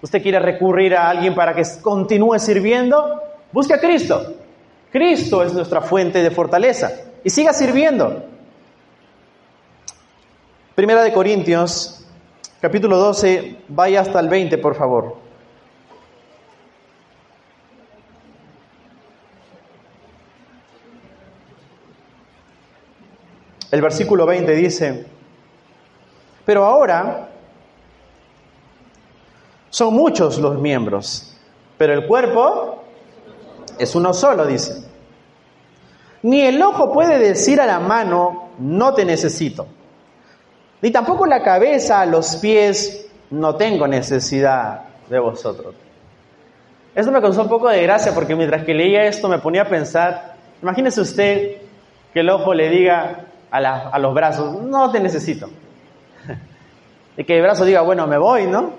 ¿Usted 0.01 0.23
quiere 0.23 0.39
recurrir 0.39 0.95
a 0.95 1.11
alguien 1.11 1.35
para 1.35 1.55
que 1.55 1.63
continúe 1.83 2.39
sirviendo? 2.39 3.21
Busque 3.53 3.75
a 3.75 3.81
Cristo. 3.81 4.35
Cristo 4.91 5.43
es 5.43 5.53
nuestra 5.53 5.81
fuente 5.81 6.23
de 6.23 6.31
fortaleza. 6.31 6.93
Y 7.25 7.31
siga 7.31 7.53
sirviendo. 7.53 8.25
Primera 10.75 11.03
de 11.03 11.13
Corintios, 11.13 12.07
capítulo 12.61 12.97
12, 12.99 13.57
vaya 13.69 14.01
hasta 14.01 14.21
el 14.21 14.29
20, 14.29 14.59
por 14.59 14.77
favor. 14.77 15.17
El 23.71 23.83
versículo 23.83 24.25
20 24.25 24.55
dice, 24.55 25.07
pero 26.49 26.65
ahora 26.65 27.29
son 29.69 29.93
muchos 29.93 30.39
los 30.39 30.59
miembros, 30.59 31.37
pero 31.77 31.93
el 31.93 32.07
cuerpo 32.07 32.85
es 33.79 33.95
uno 33.95 34.15
solo, 34.15 34.47
dice. 34.47 34.83
Ni 36.23 36.41
el 36.41 36.63
ojo 36.63 36.91
puede 36.91 37.19
decir 37.19 37.61
a 37.61 37.67
la 37.67 37.81
mano, 37.81 38.49
no 38.61 38.95
te 38.95 39.05
necesito. 39.05 39.67
Ni 40.81 40.91
tampoco 40.91 41.27
la 41.27 41.43
cabeza 41.43 42.01
a 42.01 42.07
los 42.07 42.37
pies, 42.37 43.11
no 43.29 43.57
tengo 43.57 43.87
necesidad 43.87 44.85
de 45.11 45.19
vosotros. 45.19 45.75
Esto 46.95 47.13
me 47.13 47.21
causó 47.21 47.43
un 47.43 47.51
poco 47.51 47.69
de 47.69 47.83
gracia 47.83 48.15
porque 48.15 48.35
mientras 48.35 48.65
que 48.65 48.73
leía 48.73 49.05
esto 49.05 49.29
me 49.29 49.39
ponía 49.39 49.65
a 49.65 49.69
pensar, 49.69 50.37
imagínese 50.63 51.03
usted 51.03 51.57
que 52.15 52.21
el 52.21 52.31
ojo 52.31 52.55
le 52.55 52.71
diga 52.71 53.27
a, 53.51 53.99
los 53.99 54.15
brazos, 54.15 54.63
no 54.63 54.91
te 54.91 54.99
necesito. 54.99 55.51
Y 57.19 57.25
que 57.25 57.37
el 57.37 57.43
brazo 57.43 57.65
diga, 57.65 57.83
bueno, 57.83 58.07
me 58.07 58.17
voy, 58.17 58.47
¿no? 58.47 58.71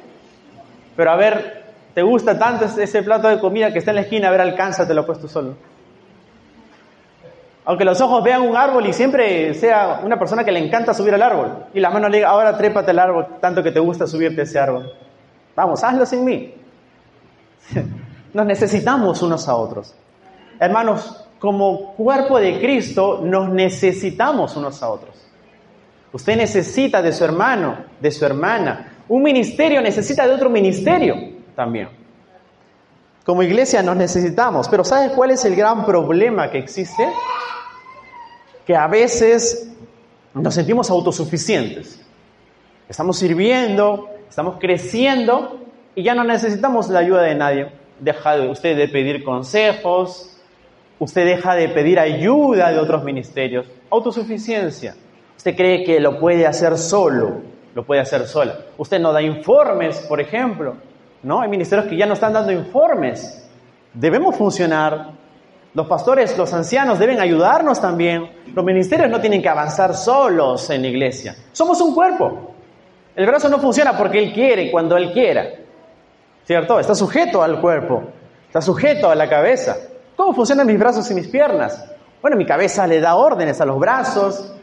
Pero 0.96 1.12
a 1.12 1.18
ver, 1.18 1.66
¿te 1.94 2.02
gusta 2.02 2.40
tanto 2.40 2.66
ese 2.66 3.04
plato 3.04 3.28
de 3.28 3.38
comida 3.38 3.72
que 3.72 3.80
está 3.80 3.92
en 3.92 3.96
la 3.96 4.02
esquina? 4.02 4.30
A 4.30 4.32
ver, 4.32 4.42
alcanza, 4.42 4.88
te 4.88 4.94
lo 4.94 5.06
puesto 5.06 5.28
solo. 5.28 5.56
Aunque 7.66 7.84
los 7.84 8.00
ojos 8.00 8.24
vean 8.24 8.42
un 8.42 8.56
árbol 8.56 8.88
y 8.88 8.94
siempre 8.94 9.54
sea 9.54 10.00
una 10.04 10.18
persona 10.18 10.46
que 10.46 10.54
le 10.54 10.66
encanta 10.66 10.94
subir 10.94 11.14
al 11.14 11.22
árbol. 11.22 11.66
Y 11.74 11.82
la 11.82 11.90
mano 11.90 12.08
le 12.08 12.18
diga, 12.18 12.30
ahora 12.30 12.58
trépate 12.58 12.92
al 12.92 13.00
árbol, 13.00 13.28
tanto 13.42 13.62
que 13.62 13.72
te 13.72 13.80
gusta 13.80 14.08
subirte 14.08 14.42
a 14.42 14.44
ese 14.46 14.58
árbol. 14.58 14.90
Vamos, 15.56 15.84
hazlo 15.84 16.06
sin 16.06 16.24
mí. 16.24 16.54
Nos 18.34 18.46
necesitamos 18.46 19.22
unos 19.22 19.48
a 19.50 19.56
otros. 19.56 19.94
Hermanos, 20.60 21.28
como 21.40 21.94
cuerpo 21.96 22.40
de 22.40 22.60
Cristo 22.60 23.22
nos 23.24 23.50
necesitamos 23.50 24.56
unos 24.56 24.84
a 24.84 24.90
otros. 24.90 25.29
Usted 26.12 26.38
necesita 26.38 27.02
de 27.02 27.12
su 27.12 27.24
hermano, 27.24 27.78
de 28.00 28.12
su 28.12 28.26
hermana. 28.26 28.94
Un 29.08 29.24
ministerio 29.24 29.82
necesita 29.82 30.28
de 30.28 30.34
otro 30.34 30.50
ministerio 30.50 31.16
también. 31.56 31.90
Como 33.26 33.44
iglesia 33.44 33.84
nos 33.84 33.96
necesitamos, 33.96 34.68
pero 34.70 34.84
¿sabes 34.84 35.12
cuál 35.12 35.32
es 35.32 35.46
el 35.46 35.56
gran 35.56 35.86
problema 35.86 36.50
que 36.50 36.58
existe? 36.58 37.08
Que 38.66 38.76
a 38.76 38.88
veces 38.88 39.72
nos 40.34 40.54
sentimos 40.54 40.90
autosuficientes. 40.90 42.02
Estamos 42.88 43.20
sirviendo, 43.20 44.10
estamos 44.28 44.58
creciendo 44.60 45.60
y 45.94 46.04
ya 46.04 46.16
no 46.16 46.24
necesitamos 46.24 46.90
la 46.90 47.00
ayuda 47.00 47.22
de 47.22 47.36
nadie. 47.36 47.72
Deja 48.00 48.38
de 48.38 48.48
usted 48.48 48.76
de 48.76 48.88
pedir 48.88 49.24
consejos, 49.24 50.40
Usted 51.00 51.26
deja 51.26 51.56
de 51.56 51.70
pedir 51.70 51.98
ayuda 51.98 52.72
de 52.72 52.80
otros 52.80 53.06
ministerios. 53.06 53.66
Autosuficiencia. 53.90 54.96
Usted 55.40 55.56
cree 55.56 55.86
que 55.86 56.02
lo 56.02 56.20
puede 56.20 56.46
hacer 56.46 56.78
solo. 56.78 57.42
lo 57.74 57.86
puede 57.86 58.02
hacer 58.02 58.28
sola. 58.28 58.58
Usted 58.78 59.00
no 59.00 59.14
da 59.14 59.22
informes, 59.22 60.00
por 60.00 60.20
ejemplo, 60.20 60.76
¿no? 61.24 61.40
Hay 61.40 61.48
ministerios 61.48 61.88
que 61.88 61.96
ya 61.96 62.06
no 62.06 62.16
están 62.16 62.34
dando 62.34 62.52
informes. 62.52 63.50
Debemos 63.94 64.36
funcionar. 64.36 65.12
Los 65.74 65.88
pastores, 65.88 66.38
los 66.38 66.52
ancianos 66.54 67.00
deben 67.00 67.22
ayudarnos 67.22 67.80
también. 67.80 68.30
Los 68.54 68.66
ministerios 68.66 69.10
no 69.10 69.22
tienen 69.22 69.42
que 69.42 69.48
avanzar 69.48 69.96
solos 69.96 70.70
en 70.72 70.82
la 70.82 70.90
iglesia. 70.90 71.38
Somos 71.54 71.80
un 71.80 71.96
cuerpo. 71.96 72.52
El 73.16 73.26
brazo 73.26 73.48
no 73.48 73.60
funciona 73.60 73.98
porque 73.98 74.20
él 74.20 74.34
quiere, 74.34 74.70
cuando 74.70 74.98
él 74.98 75.14
quiera. 75.14 75.46
¿Cierto? 76.44 76.82
Está 76.82 76.96
sujeto 76.96 77.42
al 77.42 77.62
cuerpo. 77.62 78.04
Está 78.48 78.62
sujeto 78.62 79.10
a 79.10 79.16
la 79.16 79.30
cabeza. 79.30 79.78
¿Cómo 80.18 80.34
funcionan 80.34 80.68
mis 80.68 80.78
brazos 80.78 81.10
y 81.12 81.14
mis 81.14 81.30
piernas? 81.30 81.90
Bueno, 82.22 82.36
mi 82.36 82.46
cabeza 82.46 82.86
le 82.86 83.00
da 83.00 83.16
órdenes 83.16 83.62
a 83.62 83.66
los 83.66 83.80
brazos, 83.80 84.54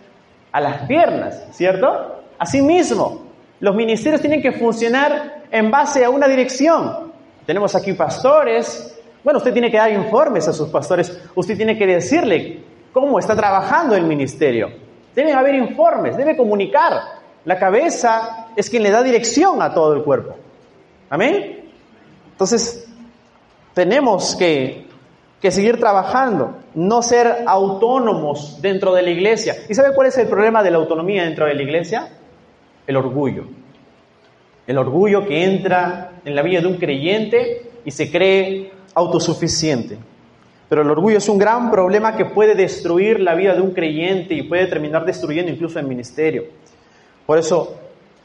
a 0.56 0.60
las 0.60 0.86
piernas, 0.86 1.48
¿cierto? 1.50 2.22
Asimismo, 2.38 3.26
los 3.60 3.76
ministerios 3.76 4.22
tienen 4.22 4.40
que 4.40 4.52
funcionar 4.52 5.42
en 5.50 5.70
base 5.70 6.02
a 6.02 6.08
una 6.08 6.26
dirección. 6.26 7.12
Tenemos 7.44 7.74
aquí 7.74 7.92
pastores. 7.92 8.98
Bueno, 9.22 9.36
usted 9.36 9.52
tiene 9.52 9.70
que 9.70 9.76
dar 9.76 9.92
informes 9.92 10.48
a 10.48 10.54
sus 10.54 10.70
pastores. 10.70 11.24
Usted 11.34 11.58
tiene 11.58 11.76
que 11.76 11.86
decirle 11.86 12.62
cómo 12.90 13.18
está 13.18 13.36
trabajando 13.36 13.96
el 13.96 14.04
ministerio. 14.04 14.70
Deben 15.14 15.36
haber 15.36 15.56
informes, 15.56 16.16
debe 16.16 16.34
comunicar. 16.34 17.02
La 17.44 17.58
cabeza 17.58 18.46
es 18.56 18.70
quien 18.70 18.82
le 18.82 18.90
da 18.90 19.02
dirección 19.02 19.60
a 19.60 19.74
todo 19.74 19.92
el 19.92 20.02
cuerpo. 20.02 20.36
Amén. 21.10 21.68
Entonces, 22.32 22.88
tenemos 23.74 24.34
que 24.36 24.85
que 25.40 25.50
seguir 25.50 25.78
trabajando, 25.78 26.56
no 26.74 27.02
ser 27.02 27.44
autónomos 27.46 28.60
dentro 28.62 28.94
de 28.94 29.02
la 29.02 29.10
iglesia. 29.10 29.54
¿Y 29.68 29.74
sabe 29.74 29.94
cuál 29.94 30.08
es 30.08 30.16
el 30.18 30.28
problema 30.28 30.62
de 30.62 30.70
la 30.70 30.78
autonomía 30.78 31.24
dentro 31.24 31.46
de 31.46 31.54
la 31.54 31.62
iglesia? 31.62 32.08
El 32.86 32.96
orgullo. 32.96 33.44
El 34.66 34.78
orgullo 34.78 35.26
que 35.26 35.44
entra 35.44 36.12
en 36.24 36.34
la 36.34 36.42
vida 36.42 36.60
de 36.60 36.66
un 36.66 36.78
creyente 36.78 37.70
y 37.84 37.90
se 37.90 38.10
cree 38.10 38.72
autosuficiente. 38.94 39.98
Pero 40.68 40.82
el 40.82 40.90
orgullo 40.90 41.18
es 41.18 41.28
un 41.28 41.38
gran 41.38 41.70
problema 41.70 42.16
que 42.16 42.24
puede 42.24 42.54
destruir 42.54 43.20
la 43.20 43.34
vida 43.34 43.54
de 43.54 43.60
un 43.60 43.72
creyente 43.72 44.34
y 44.34 44.42
puede 44.42 44.66
terminar 44.66 45.04
destruyendo 45.04 45.52
incluso 45.52 45.78
el 45.78 45.86
ministerio. 45.86 46.44
Por 47.24 47.38
eso 47.38 47.76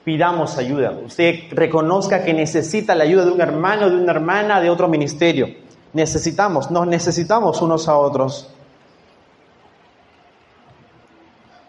pidamos 0.03 0.57
ayuda. 0.57 0.91
Usted 1.05 1.35
reconozca 1.51 2.23
que 2.23 2.33
necesita 2.33 2.95
la 2.95 3.03
ayuda 3.03 3.25
de 3.25 3.31
un 3.31 3.41
hermano, 3.41 3.89
de 3.89 3.97
una 3.97 4.11
hermana, 4.11 4.61
de 4.61 4.71
otro 4.71 4.87
ministerio 4.87 5.60
necesitamos, 5.93 6.71
nos 6.71 6.87
necesitamos 6.87 7.61
unos 7.61 7.87
a 7.87 7.97
otros. 7.97 8.49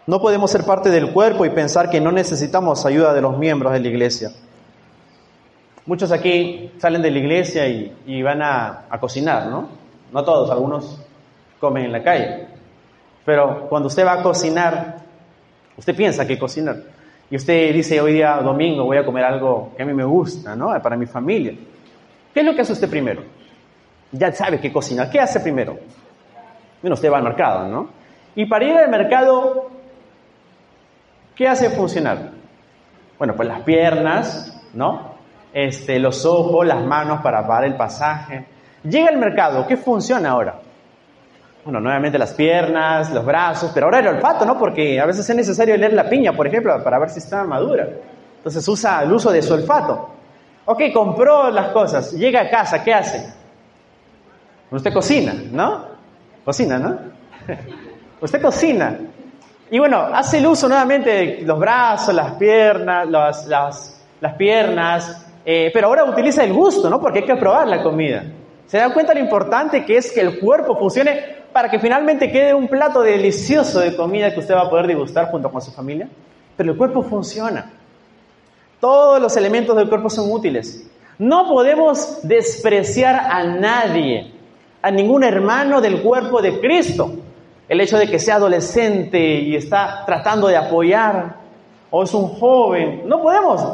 No 0.05 0.19
podemos 0.19 0.51
ser 0.51 0.65
parte 0.65 0.89
del 0.89 1.11
cuerpo 1.11 1.45
y 1.45 1.49
pensar 1.49 1.89
que 1.89 2.01
no 2.01 2.11
necesitamos 2.11 2.85
ayuda 2.85 3.13
de 3.13 3.21
los 3.21 3.37
miembros 3.37 3.71
de 3.73 3.79
la 3.79 3.87
iglesia. 3.87 4.31
Muchos 5.85 6.11
aquí 6.11 6.71
salen 6.77 7.01
de 7.01 7.11
la 7.11 7.19
iglesia 7.19 7.67
y, 7.67 8.21
van 8.21 8.41
a, 8.41 8.85
a, 8.89 8.99
cocinar, 8.99 9.47
¿no? 9.47 9.69
No 10.11 10.23
todos, 10.23 10.49
algunos 10.49 11.01
comen 11.59 11.85
en 11.85 11.91
la 11.91 12.03
calle. 12.03 12.47
Pero 13.25 13.67
cuando 13.69 13.87
usted 13.87 14.05
va 14.05 14.13
a 14.13 14.23
cocinar, 14.23 14.97
usted 15.77 15.95
piensa 15.95 16.27
que 16.27 16.37
cocinar. 16.37 16.77
Y 17.29 17.35
usted 17.35 17.73
dice, 17.73 17.99
hoy 17.99 18.13
día 18.13 18.37
domingo 18.41 18.85
voy 18.85 18.97
a 18.97 19.05
comer 19.05 19.23
algo 19.23 19.71
que 19.75 19.83
a 19.83 19.85
mí 19.85 19.93
me 19.93 20.03
gusta, 20.03 20.55
¿no? 20.55 20.69
Para 20.81 20.95
mi 20.95 21.05
familia. 21.05 21.53
¿Qué 22.33 22.39
es 22.41 22.45
lo 22.45 22.53
que 22.53 22.61
hace 22.61 22.73
usted 22.73 22.89
primero? 22.89 23.23
Ya 24.13 24.31
sabe 24.31 24.59
qué 24.59 24.71
cocina. 24.71 25.09
¿Qué 25.09 25.19
hace 25.19 25.39
primero? 25.39 25.77
Bueno, 26.81 26.93
usted 26.93 27.11
va 27.11 27.17
al 27.17 27.23
mercado, 27.23 27.67
¿no? 27.67 27.89
Y 28.35 28.45
para 28.45 28.65
ir 28.65 28.77
al 28.77 28.89
mercado, 28.89 29.69
¿qué 31.35 31.47
hace 31.47 31.69
funcionar? 31.71 32.31
Bueno, 33.17 33.35
pues 33.35 33.47
las 33.47 33.61
piernas, 33.61 34.61
¿no? 34.73 35.13
Este, 35.51 35.99
los 35.99 36.25
ojos, 36.25 36.65
las 36.65 36.83
manos 36.83 37.21
para 37.21 37.45
pagar 37.45 37.65
el 37.65 37.75
pasaje. 37.75 38.45
Llega 38.83 39.09
al 39.09 39.17
mercado, 39.17 39.65
¿qué 39.67 39.77
funciona 39.77 40.31
ahora? 40.31 40.59
Bueno, 41.63 41.79
nuevamente 41.79 42.17
las 42.17 42.33
piernas, 42.33 43.11
los 43.11 43.25
brazos, 43.25 43.71
pero 43.73 43.85
ahora 43.85 43.99
el 43.99 44.07
olfato, 44.07 44.45
¿no? 44.45 44.59
Porque 44.59 44.99
a 44.99 45.05
veces 45.05 45.27
es 45.29 45.35
necesario 45.35 45.77
leer 45.77 45.93
la 45.93 46.09
piña, 46.09 46.33
por 46.33 46.45
ejemplo, 46.45 46.83
para 46.83 46.99
ver 46.99 47.09
si 47.09 47.19
está 47.19 47.43
madura. 47.45 47.87
Entonces 48.37 48.67
usa 48.67 49.01
el 49.03 49.13
uso 49.13 49.31
de 49.31 49.41
su 49.41 49.53
olfato. 49.53 50.09
Ok, 50.65 50.81
compró 50.93 51.49
las 51.49 51.69
cosas, 51.69 52.11
llega 52.11 52.41
a 52.41 52.49
casa, 52.49 52.83
¿qué 52.83 52.93
hace? 52.93 53.42
Usted 54.73 54.91
cocina, 54.91 55.35
¿no? 55.51 55.85
Cocina, 56.43 56.79
¿no? 56.79 56.97
Usted 58.21 58.41
cocina. 58.41 58.97
Y 59.69 59.77
bueno, 59.77 59.99
hace 60.11 60.39
el 60.39 60.47
uso 60.47 60.67
nuevamente 60.67 61.09
de 61.11 61.41
los 61.43 61.59
brazos, 61.59 62.13
las 62.13 62.33
piernas, 62.33 63.07
las, 63.07 63.45
las, 63.47 64.33
piernas, 64.35 65.27
eh, 65.45 65.69
pero 65.71 65.87
ahora 65.87 66.05
utiliza 66.05 66.43
el 66.43 66.53
gusto, 66.53 66.89
¿no? 66.89 66.99
Porque 66.99 67.19
hay 67.19 67.25
que 67.25 67.35
probar 67.35 67.67
la 67.67 67.83
comida. 67.83 68.23
¿Se 68.65 68.77
dan 68.79 68.93
cuenta 68.93 69.13
lo 69.13 69.19
importante 69.19 69.85
que 69.85 69.97
es 69.97 70.11
que 70.11 70.21
el 70.21 70.39
cuerpo 70.39 70.75
funcione 70.75 71.43
para 71.51 71.69
que 71.69 71.77
finalmente 71.77 72.31
quede 72.31 72.55
un 72.55 72.67
plato 72.67 73.01
delicioso 73.01 73.79
de 73.79 73.95
comida 73.95 74.33
que 74.33 74.39
usted 74.39 74.55
va 74.55 74.61
a 74.61 74.69
poder 74.71 74.87
degustar 74.87 75.29
junto 75.29 75.51
con 75.51 75.61
su 75.61 75.71
familia? 75.71 76.09
Pero 76.57 76.71
el 76.71 76.77
cuerpo 76.77 77.03
funciona. 77.03 77.71
Todos 78.79 79.21
los 79.21 79.37
elementos 79.37 79.75
del 79.75 79.87
cuerpo 79.87 80.09
son 80.09 80.31
útiles. 80.31 80.89
No 81.19 81.47
podemos 81.47 82.27
despreciar 82.27 83.15
a 83.15 83.43
nadie 83.43 84.32
a 84.83 84.91
ningún 84.91 85.23
hermano 85.23 85.79
del 85.81 86.01
cuerpo 86.01 86.41
de 86.41 86.59
Cristo. 86.59 87.11
El 87.69 87.79
hecho 87.79 87.97
de 87.97 88.07
que 88.07 88.19
sea 88.19 88.35
adolescente 88.35 89.17
y 89.17 89.55
está 89.55 90.03
tratando 90.05 90.47
de 90.47 90.57
apoyar, 90.57 91.37
o 91.89 92.03
es 92.03 92.13
un 92.13 92.27
joven, 92.27 93.07
no 93.07 93.21
podemos 93.21 93.65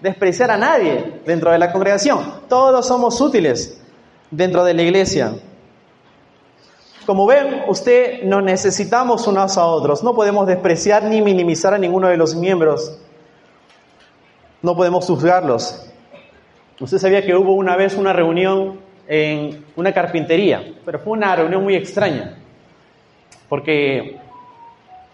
despreciar 0.00 0.50
a 0.50 0.58
nadie 0.58 1.22
dentro 1.24 1.50
de 1.50 1.58
la 1.58 1.72
congregación. 1.72 2.42
Todos 2.48 2.86
somos 2.86 3.18
útiles 3.20 3.82
dentro 4.30 4.62
de 4.62 4.74
la 4.74 4.82
iglesia. 4.82 5.32
Como 7.06 7.26
ven, 7.26 7.62
usted 7.68 8.22
nos 8.24 8.42
necesitamos 8.42 9.26
unos 9.26 9.56
a 9.56 9.64
otros. 9.64 10.04
No 10.04 10.14
podemos 10.14 10.46
despreciar 10.46 11.04
ni 11.04 11.22
minimizar 11.22 11.72
a 11.72 11.78
ninguno 11.78 12.08
de 12.08 12.18
los 12.18 12.34
miembros. 12.34 12.98
No 14.60 14.76
podemos 14.76 15.06
juzgarlos. 15.06 15.90
Usted 16.78 16.98
sabía 16.98 17.24
que 17.24 17.34
hubo 17.34 17.54
una 17.54 17.74
vez 17.76 17.94
una 17.94 18.12
reunión 18.12 18.87
en 19.10 19.64
una 19.74 19.90
carpintería, 19.92 20.62
pero 20.84 20.98
fue 20.98 21.14
una 21.14 21.34
reunión 21.34 21.64
muy 21.64 21.74
extraña, 21.74 22.36
porque 23.48 24.18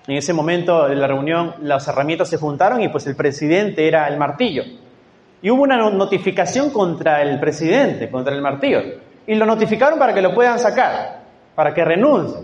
en 0.07 0.17
ese 0.17 0.33
momento 0.33 0.89
de 0.89 0.97
la 0.97 1.07
reunión 1.07 1.55
las 1.63 1.87
herramientas 1.87 2.29
se 2.29 2.37
juntaron 2.37 2.83
y 2.83 2.89
pues 2.89 3.07
el 3.07 3.15
presidente 3.15 3.87
era 3.87 4.09
el 4.09 4.19
martillo. 4.19 4.65
Y 5.41 5.51
hubo 5.51 5.63
una 5.63 5.77
notificación 5.91 6.71
contra 6.71 7.23
el 7.23 7.39
presidente, 7.39 8.11
contra 8.11 8.35
el 8.35 8.43
martillo, 8.43 8.81
y 9.27 9.35
lo 9.37 9.47
notificaron 9.47 9.99
para 9.99 10.13
que 10.13 10.21
lo 10.21 10.35
puedan 10.35 10.59
sacar, 10.59 11.21
para 11.55 11.73
que 11.73 11.85
renuncie. 11.85 12.41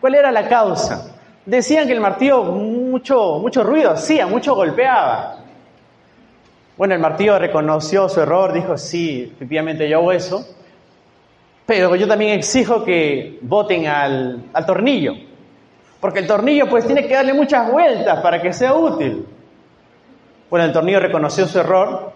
¿Cuál 0.00 0.14
era 0.14 0.32
la 0.32 0.48
causa? 0.48 1.14
Decían 1.44 1.86
que 1.86 1.92
el 1.92 2.00
martillo 2.00 2.42
mucho, 2.44 3.38
mucho 3.38 3.62
ruido 3.62 3.90
hacía, 3.90 4.26
mucho 4.26 4.54
golpeaba. 4.54 5.40
Bueno, 6.78 6.94
el 6.94 7.00
martillo 7.00 7.38
reconoció 7.38 8.08
su 8.08 8.20
error, 8.20 8.52
dijo, 8.52 8.78
sí, 8.78 9.30
efectivamente 9.34 9.88
yo 9.88 9.98
hago 9.98 10.12
eso, 10.12 10.55
pero 11.66 11.96
yo 11.96 12.06
también 12.06 12.38
exijo 12.38 12.84
que 12.84 13.38
voten 13.42 13.86
al, 13.88 14.44
tornillo, 14.64 15.14
porque 16.00 16.20
el 16.20 16.26
tornillo 16.26 16.68
pues 16.68 16.86
tiene 16.86 17.06
que 17.06 17.14
darle 17.14 17.34
muchas 17.34 17.70
vueltas 17.70 18.20
para 18.20 18.40
que 18.40 18.52
sea 18.52 18.72
útil. 18.74 19.26
Bueno, 20.48 20.64
el 20.64 20.72
tornillo 20.72 21.00
reconoció 21.00 21.46
su 21.46 21.58
error 21.58 22.12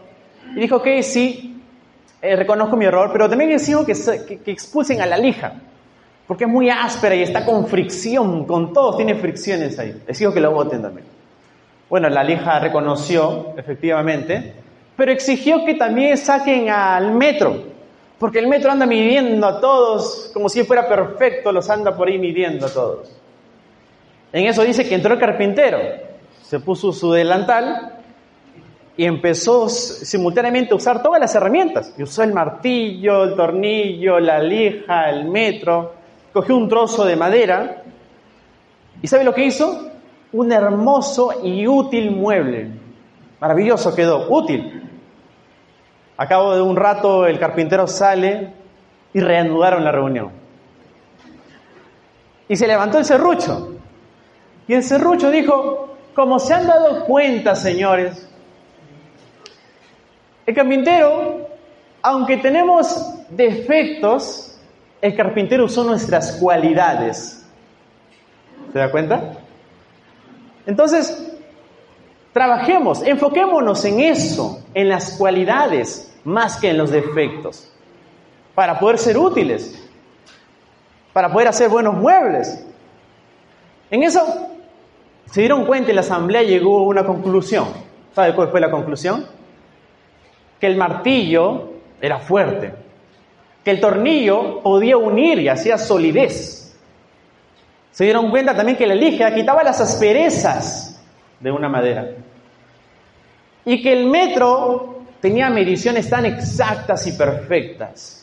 y 0.55 0.61
dijo 0.61 0.81
que 0.81 1.03
sí, 1.03 1.61
eh, 2.23 2.37
reconozco 2.37 2.77
mi 2.77 2.85
error, 2.85 3.11
pero 3.13 3.29
también 3.29 3.51
exijo 3.51 3.85
que, 3.85 3.95
que, 4.45 4.51
expulsen 4.53 5.01
a 5.01 5.07
la 5.07 5.19
lija, 5.19 5.55
porque 6.29 6.45
es 6.45 6.51
muy 6.51 6.71
áspera 6.71 7.17
y 7.17 7.23
está 7.23 7.45
con 7.45 7.67
fricción, 7.67 8.45
con 8.45 8.73
todos 8.73 8.99
tiene 8.99 9.17
fricciones 9.17 9.77
ahí. 9.81 10.01
Exijo 10.07 10.33
que 10.33 10.41
lo 10.41 10.53
voten 10.53 10.81
también. 10.81 11.07
Bueno, 11.89 12.09
la 12.09 12.23
lija 12.23 12.61
reconoció, 12.61 13.55
efectivamente, 13.57 14.55
pero 14.97 15.11
exigió 15.11 15.65
que 15.65 15.75
también 15.75 16.17
saquen 16.17 16.71
al 16.71 17.11
metro, 17.15 17.65
porque 18.21 18.39
el 18.39 18.49
metro 18.49 18.71
anda 18.71 18.85
midiendo 18.85 19.47
a 19.47 19.61
todos 19.63 20.31
como 20.35 20.51
si 20.51 20.63
fuera 20.65 20.87
perfecto, 20.87 21.51
los 21.53 21.71
anda 21.71 21.97
por 21.97 22.07
ahí 22.07 22.19
midiendo 22.19 22.67
a 22.67 22.69
todos. 22.69 23.11
En 24.31 24.45
eso 24.45 24.63
dice 24.63 24.87
que 24.87 24.95
entró 24.95 25.15
el 25.15 25.19
carpintero, 25.19 25.79
se 26.43 26.61
puso 26.61 26.93
su 26.93 27.13
delantal 27.13 27.99
y 28.95 29.07
empezó 29.07 29.71
simultáneamente 29.71 30.75
a 30.75 30.77
usar 30.77 31.03
todas 31.03 31.19
las 31.19 31.35
herramientas. 31.35 31.95
Y 31.97 32.03
usó 32.03 32.23
el 32.23 32.35
martillo, 32.35 33.25
el 33.25 33.37
tornillo, 33.37 34.21
la 34.21 34.39
lija, 34.39 35.09
el 35.09 35.25
metro, 35.25 35.95
cogió 36.31 36.59
un 36.59 36.69
trozo 36.69 37.07
de 37.07 37.17
madera 37.17 37.85
y 39.01 39.07
¿sabe 39.07 39.25
lo 39.25 39.33
que 39.33 39.47
hizo? 39.47 39.93
Un 40.33 40.53
hermoso 40.53 41.41
y 41.43 41.67
útil 41.67 42.11
mueble. 42.11 42.71
Maravilloso 43.41 43.95
quedó, 43.95 44.29
útil. 44.29 44.90
A 46.21 46.29
cabo 46.29 46.55
de 46.55 46.61
un 46.61 46.77
rato 46.77 47.27
el 47.27 47.39
carpintero 47.39 47.87
sale 47.87 48.53
y 49.15 49.21
reanudaron 49.21 49.83
la 49.83 49.91
reunión. 49.91 50.31
Y 52.47 52.57
se 52.57 52.67
levantó 52.67 52.99
el 52.99 53.07
serrucho. 53.07 53.77
Y 54.69 54.75
el 54.75 54.83
serrucho 54.83 55.31
dijo, 55.31 55.97
como 56.15 56.39
se 56.39 56.53
han 56.53 56.67
dado 56.67 57.07
cuenta, 57.07 57.55
señores, 57.55 58.29
El 60.45 60.55
carpintero, 60.55 61.49
aunque 62.03 62.37
tenemos 62.37 63.15
defectos, 63.31 64.61
el 65.01 65.17
carpintero 65.17 65.65
usó 65.65 65.85
nuestras 65.85 66.33
cualidades. 66.33 67.47
¿Se 68.75 68.79
da 68.79 68.91
cuenta? 68.91 69.39
Entonces, 70.67 71.33
trabajemos, 72.35 73.03
enfoquémonos 73.05 73.83
en 73.87 74.01
eso, 74.01 74.63
en 74.75 74.91
las 74.91 75.13
cualidades, 75.17 76.10
más 76.31 76.57
que 76.59 76.71
en 76.71 76.79
los 76.79 76.91
defectos, 76.91 77.71
para 78.55 78.79
poder 78.79 78.99
ser 78.99 79.19
útiles, 79.19 79.89
para 81.13 81.33
poder 81.33 81.49
hacer 81.49 81.69
buenos 81.69 81.95
muebles. 81.95 82.65
En 83.91 84.03
eso 84.03 84.49
se 85.27 85.41
dieron 85.41 85.67
cuenta 85.67 85.91
y 85.91 85.95
la 85.95 86.01
asamblea 86.01 86.43
llegó 86.43 86.79
a 86.79 86.83
una 86.83 87.05
conclusión. 87.05 87.69
¿Sabe 88.15 88.35
cuál 88.35 88.49
fue 88.49 88.61
la 88.61 88.71
conclusión? 88.71 89.27
Que 90.59 90.67
el 90.67 90.77
martillo 90.77 91.71
era 92.01 92.19
fuerte, 92.19 92.75
que 93.65 93.71
el 93.71 93.81
tornillo 93.81 94.61
podía 94.63 94.97
unir 94.97 95.39
y 95.39 95.49
hacía 95.49 95.79
solidez. 95.79 96.77
Se 97.91 98.05
dieron 98.05 98.31
cuenta 98.31 98.55
también 98.55 98.79
que 98.79 98.87
la 98.87 98.95
lija 98.95 99.35
quitaba 99.35 99.63
las 99.63 99.81
asperezas 99.81 101.03
de 101.41 101.51
una 101.51 101.69
madera. 101.69 102.09
Y 103.65 103.83
que 103.83 103.93
el 103.93 104.07
metro 104.07 105.00
tenía 105.21 105.51
mediciones 105.51 106.09
tan 106.09 106.27
exactas 106.27 107.07
y 107.07 107.13
perfectas. 107.13 108.17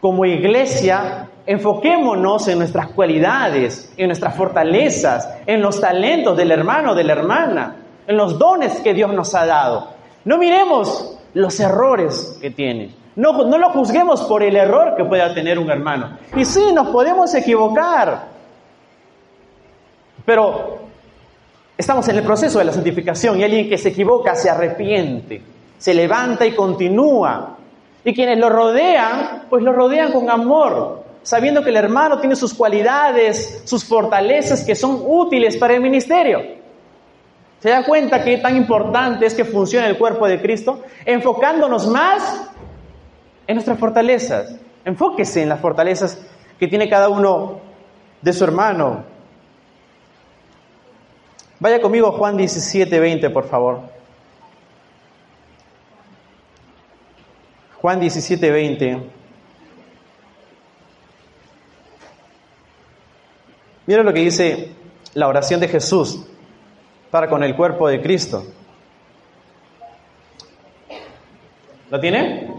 Como 0.00 0.24
iglesia, 0.24 1.28
enfoquémonos 1.44 2.46
en 2.48 2.58
nuestras 2.58 2.88
cualidades, 2.88 3.92
en 3.96 4.06
nuestras 4.06 4.36
fortalezas, 4.36 5.28
en 5.46 5.60
los 5.60 5.80
talentos 5.80 6.36
del 6.36 6.52
hermano, 6.52 6.94
de 6.94 7.04
la 7.04 7.12
hermana, 7.14 7.76
en 8.06 8.16
los 8.16 8.38
dones 8.38 8.80
que 8.80 8.94
Dios 8.94 9.12
nos 9.12 9.34
ha 9.34 9.44
dado. 9.44 9.88
No 10.24 10.38
miremos 10.38 11.18
los 11.34 11.58
errores 11.58 12.38
que 12.40 12.50
tiene. 12.50 12.94
No, 13.16 13.44
no 13.44 13.58
lo 13.58 13.70
juzguemos 13.70 14.22
por 14.22 14.42
el 14.44 14.56
error 14.56 14.94
que 14.96 15.04
pueda 15.04 15.34
tener 15.34 15.58
un 15.58 15.70
hermano. 15.70 16.18
Y 16.36 16.44
sí, 16.44 16.72
nos 16.72 16.88
podemos 16.88 17.34
equivocar. 17.34 18.28
Pero 20.24 20.78
estamos 21.76 22.06
en 22.08 22.16
el 22.16 22.22
proceso 22.22 22.60
de 22.60 22.66
la 22.66 22.72
santificación 22.72 23.40
y 23.40 23.44
alguien 23.44 23.68
que 23.68 23.78
se 23.78 23.88
equivoca 23.88 24.36
se 24.36 24.50
arrepiente, 24.50 25.42
se 25.78 25.94
levanta 25.94 26.44
y 26.44 26.54
continúa. 26.54 27.56
Y 28.04 28.14
quienes 28.14 28.38
lo 28.38 28.48
rodean, 28.48 29.44
pues 29.48 29.62
lo 29.62 29.72
rodean 29.72 30.12
con 30.12 30.30
amor, 30.30 31.04
sabiendo 31.22 31.62
que 31.62 31.70
el 31.70 31.76
hermano 31.76 32.18
tiene 32.20 32.36
sus 32.36 32.54
cualidades, 32.54 33.62
sus 33.64 33.84
fortalezas 33.84 34.64
que 34.64 34.74
son 34.74 35.02
útiles 35.04 35.56
para 35.56 35.74
el 35.74 35.80
ministerio. 35.80 36.58
¿Se 37.60 37.70
da 37.70 37.84
cuenta 37.84 38.22
qué 38.22 38.38
tan 38.38 38.56
importante 38.56 39.26
es 39.26 39.34
que 39.34 39.44
funcione 39.44 39.88
el 39.88 39.98
cuerpo 39.98 40.28
de 40.28 40.40
Cristo? 40.40 40.82
Enfocándonos 41.04 41.88
más 41.88 42.48
en 43.46 43.56
nuestras 43.56 43.78
fortalezas. 43.78 44.54
Enfóquese 44.84 45.42
en 45.42 45.48
las 45.48 45.60
fortalezas 45.60 46.20
que 46.58 46.68
tiene 46.68 46.88
cada 46.88 47.08
uno 47.08 47.60
de 48.22 48.32
su 48.32 48.44
hermano. 48.44 49.04
Vaya 51.60 51.80
conmigo 51.80 52.08
a 52.08 52.12
Juan 52.12 52.36
17, 52.36 53.00
20, 53.00 53.30
por 53.30 53.48
favor. 53.48 53.97
Juan 57.80 58.00
17, 58.00 58.50
20. 58.50 59.02
Mira 63.86 64.02
lo 64.02 64.12
que 64.12 64.20
dice 64.20 64.72
la 65.14 65.28
oración 65.28 65.60
de 65.60 65.68
Jesús 65.68 66.26
para 67.10 67.28
con 67.28 67.44
el 67.44 67.54
cuerpo 67.54 67.88
de 67.88 68.02
Cristo. 68.02 68.44
¿Lo 71.88 72.00
tiene? 72.00 72.52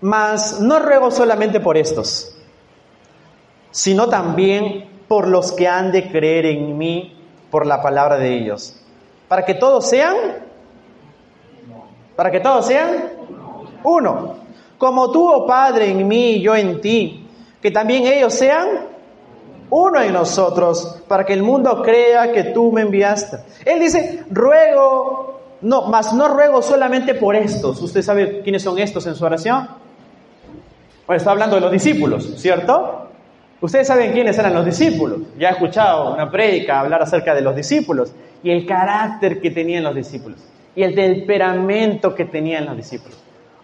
Mas 0.00 0.60
no 0.60 0.78
ruego 0.78 1.10
solamente 1.10 1.58
por 1.58 1.76
estos, 1.76 2.38
sino 3.72 4.08
también 4.08 4.88
por 5.08 5.26
los 5.26 5.50
que 5.50 5.66
han 5.66 5.90
de 5.90 6.10
creer 6.10 6.46
en 6.46 6.78
mí 6.78 7.20
por 7.50 7.66
la 7.66 7.82
palabra 7.82 8.16
de 8.16 8.38
ellos, 8.38 8.80
para 9.26 9.44
que 9.44 9.54
todos 9.54 9.88
sean, 9.88 10.16
para 12.14 12.30
que 12.30 12.38
todos 12.38 12.66
sean 12.66 13.18
uno, 13.84 14.36
como 14.78 15.10
tú, 15.10 15.28
oh 15.28 15.46
Padre, 15.46 15.90
en 15.90 16.06
mí 16.06 16.32
y 16.32 16.42
yo 16.42 16.54
en 16.54 16.80
ti, 16.80 17.26
que 17.60 17.70
también 17.70 18.06
ellos 18.06 18.34
sean 18.34 18.68
uno 19.70 20.00
en 20.00 20.12
nosotros, 20.12 21.02
para 21.08 21.24
que 21.26 21.32
el 21.32 21.42
mundo 21.42 21.82
crea 21.82 22.32
que 22.32 22.44
tú 22.44 22.72
me 22.72 22.82
enviaste. 22.82 23.38
Él 23.64 23.80
dice, 23.80 24.24
ruego, 24.30 25.40
no, 25.60 25.82
mas 25.88 26.12
no 26.12 26.28
ruego 26.28 26.62
solamente 26.62 27.14
por 27.14 27.36
estos. 27.36 27.82
¿Usted 27.82 28.02
sabe 28.02 28.40
quiénes 28.42 28.62
son 28.62 28.78
estos 28.78 29.06
en 29.06 29.14
su 29.14 29.24
oración? 29.24 29.68
Bueno, 31.06 31.18
está 31.18 31.32
hablando 31.32 31.56
de 31.56 31.62
los 31.62 31.72
discípulos, 31.72 32.34
¿cierto? 32.36 33.08
Ustedes 33.60 33.88
saben 33.88 34.12
quiénes 34.12 34.38
eran 34.38 34.54
los 34.54 34.64
discípulos. 34.64 35.18
Ya 35.38 35.48
he 35.48 35.52
escuchado 35.52 36.14
una 36.14 36.30
prédica 36.30 36.80
hablar 36.80 37.02
acerca 37.02 37.34
de 37.34 37.40
los 37.40 37.56
discípulos 37.56 38.12
y 38.42 38.50
el 38.50 38.64
carácter 38.66 39.40
que 39.40 39.50
tenían 39.50 39.82
los 39.82 39.94
discípulos 39.94 40.38
y 40.76 40.82
el 40.82 40.94
temperamento 40.94 42.14
que 42.14 42.24
tenían 42.24 42.66
los 42.66 42.76
discípulos. 42.76 43.18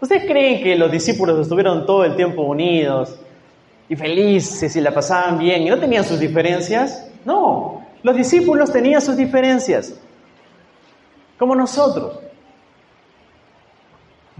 ¿Ustedes 0.04 0.26
creen 0.26 0.62
que 0.62 0.76
los 0.76 0.92
discípulos 0.92 1.40
estuvieron 1.40 1.86
todo 1.86 2.04
el 2.04 2.14
tiempo 2.14 2.42
unidos 2.42 3.18
y 3.88 3.96
felices 3.96 4.76
y 4.76 4.80
la 4.82 4.92
pasaban 4.92 5.38
bien 5.38 5.62
y 5.62 5.70
no 5.70 5.78
tenían 5.78 6.04
sus 6.04 6.20
diferencias? 6.20 7.10
No, 7.24 7.82
los 8.02 8.14
discípulos 8.14 8.70
tenían 8.70 9.00
sus 9.00 9.16
diferencias, 9.16 9.98
como 11.38 11.56
nosotros. 11.56 12.20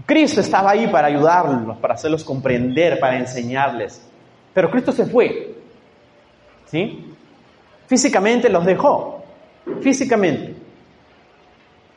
Cristo 0.05 0.39
estaba 0.39 0.69
ahí 0.69 0.85
para 0.85 1.07
ayudarlos, 1.07 1.75
para 1.79 1.95
hacerlos 1.95 2.23
comprender, 2.23 2.99
para 2.99 3.17
enseñarles. 3.17 4.07
Pero 4.53 4.69
Cristo 4.69 4.91
se 4.91 5.07
fue. 5.07 5.55
¿Sí? 6.67 7.11
Físicamente 7.87 8.49
los 8.49 8.63
dejó. 8.63 9.23
Físicamente. 9.81 10.54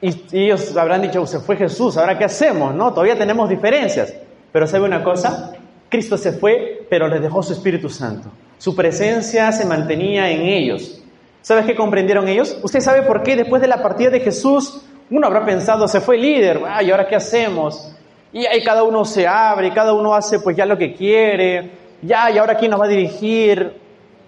Y, 0.00 0.14
ellos 0.32 0.76
habrán 0.76 1.02
dicho, 1.02 1.26
se 1.26 1.40
fue 1.40 1.56
Jesús, 1.56 1.96
¿ahora 1.96 2.16
qué 2.16 2.24
hacemos? 2.24 2.74
No, 2.74 2.90
todavía 2.90 3.18
tenemos 3.18 3.48
diferencias. 3.48 4.14
Pero 4.52 4.66
¿sabe 4.66 4.84
una 4.84 5.02
cosa? 5.02 5.52
Cristo 5.88 6.16
se 6.16 6.32
fue, 6.32 6.86
pero 6.88 7.08
les 7.08 7.20
dejó 7.20 7.42
su 7.42 7.52
Espíritu 7.52 7.88
Santo. 7.88 8.30
Su 8.58 8.74
presencia 8.74 9.52
se 9.52 9.64
mantenía 9.64 10.30
en 10.30 10.42
ellos. 10.42 11.02
¿Sabes 11.42 11.66
qué 11.66 11.74
comprendieron 11.74 12.28
ellos? 12.28 12.58
¿Usted 12.62 12.80
sabe 12.80 13.02
por 13.02 13.22
qué 13.22 13.36
después 13.36 13.62
de 13.62 13.68
la 13.68 13.82
partida 13.82 14.10
de 14.10 14.20
Jesús 14.20 14.82
uno 15.10 15.26
habrá 15.26 15.44
pensado, 15.44 15.88
se 15.88 16.00
fue 16.00 16.16
el 16.16 16.22
líder, 16.22 16.60
ay, 16.66 16.90
¿ahora 16.90 17.06
qué 17.06 17.16
hacemos? 17.16 17.90
Y 18.32 18.44
ahí 18.44 18.62
cada 18.62 18.82
uno 18.82 19.04
se 19.04 19.26
abre, 19.26 19.68
y 19.68 19.70
cada 19.70 19.94
uno 19.94 20.14
hace 20.14 20.38
pues 20.40 20.56
ya 20.56 20.66
lo 20.66 20.76
que 20.76 20.92
quiere, 20.92 21.70
ya, 22.02 22.30
¿y 22.30 22.38
ahora 22.38 22.56
quién 22.56 22.70
nos 22.70 22.80
va 22.80 22.84
a 22.84 22.88
dirigir? 22.88 23.72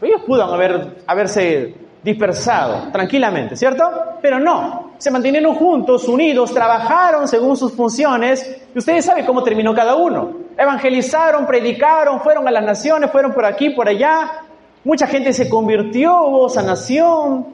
Ellos 0.00 0.22
pudo 0.26 0.42
haber, 0.42 1.02
haberse 1.06 1.74
dispersado 2.02 2.90
tranquilamente, 2.92 3.56
¿cierto? 3.56 3.90
Pero 4.22 4.38
no, 4.38 4.92
se 4.98 5.10
mantuvieron 5.10 5.54
juntos, 5.54 6.08
unidos, 6.08 6.52
trabajaron 6.52 7.28
según 7.28 7.56
sus 7.56 7.72
funciones 7.72 8.58
y 8.74 8.78
ustedes 8.78 9.04
saben 9.04 9.26
cómo 9.26 9.42
terminó 9.42 9.74
cada 9.74 9.94
uno. 9.94 10.32
Evangelizaron, 10.56 11.46
predicaron, 11.46 12.20
fueron 12.20 12.46
a 12.48 12.50
las 12.50 12.64
naciones, 12.64 13.10
fueron 13.10 13.32
por 13.32 13.44
aquí, 13.44 13.70
por 13.70 13.88
allá. 13.88 14.42
Mucha 14.84 15.06
gente 15.06 15.32
se 15.32 15.48
convirtió, 15.48 16.22
hubo 16.22 16.48
sanación. 16.48 17.46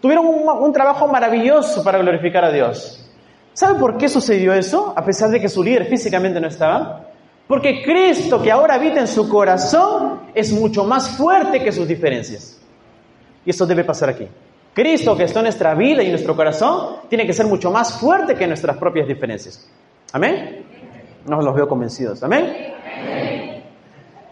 Tuvieron 0.00 0.26
un, 0.26 0.48
un 0.48 0.72
trabajo 0.72 1.08
maravilloso 1.08 1.82
para 1.82 1.98
glorificar 1.98 2.44
a 2.44 2.50
Dios. 2.50 3.00
¿Sabe 3.52 3.78
por 3.78 3.96
qué 3.96 4.08
sucedió 4.08 4.52
eso? 4.52 4.92
A 4.96 5.04
pesar 5.04 5.30
de 5.30 5.40
que 5.40 5.48
su 5.48 5.62
líder 5.62 5.86
físicamente 5.86 6.40
no 6.40 6.48
estaba. 6.48 7.06
Porque 7.46 7.82
Cristo 7.82 8.42
que 8.42 8.50
ahora 8.50 8.74
habita 8.74 9.00
en 9.00 9.08
su 9.08 9.28
corazón 9.28 10.20
es 10.34 10.52
mucho 10.52 10.84
más 10.84 11.10
fuerte 11.16 11.62
que 11.62 11.72
sus 11.72 11.86
diferencias. 11.86 12.60
Y 13.44 13.50
esto 13.50 13.66
debe 13.66 13.84
pasar 13.84 14.10
aquí. 14.10 14.28
Cristo 14.74 15.16
que 15.16 15.24
está 15.24 15.38
en 15.40 15.44
nuestra 15.44 15.74
vida 15.74 16.02
y 16.02 16.10
nuestro 16.10 16.34
corazón 16.34 16.96
tiene 17.08 17.26
que 17.26 17.32
ser 17.32 17.46
mucho 17.46 17.70
más 17.70 17.98
fuerte 17.98 18.34
que 18.34 18.46
nuestras 18.46 18.76
propias 18.76 19.06
diferencias. 19.06 19.70
¿Amén? 20.12 20.64
No 21.26 21.40
los 21.40 21.54
veo 21.54 21.68
convencidos. 21.68 22.22
¿Amén? 22.22 22.74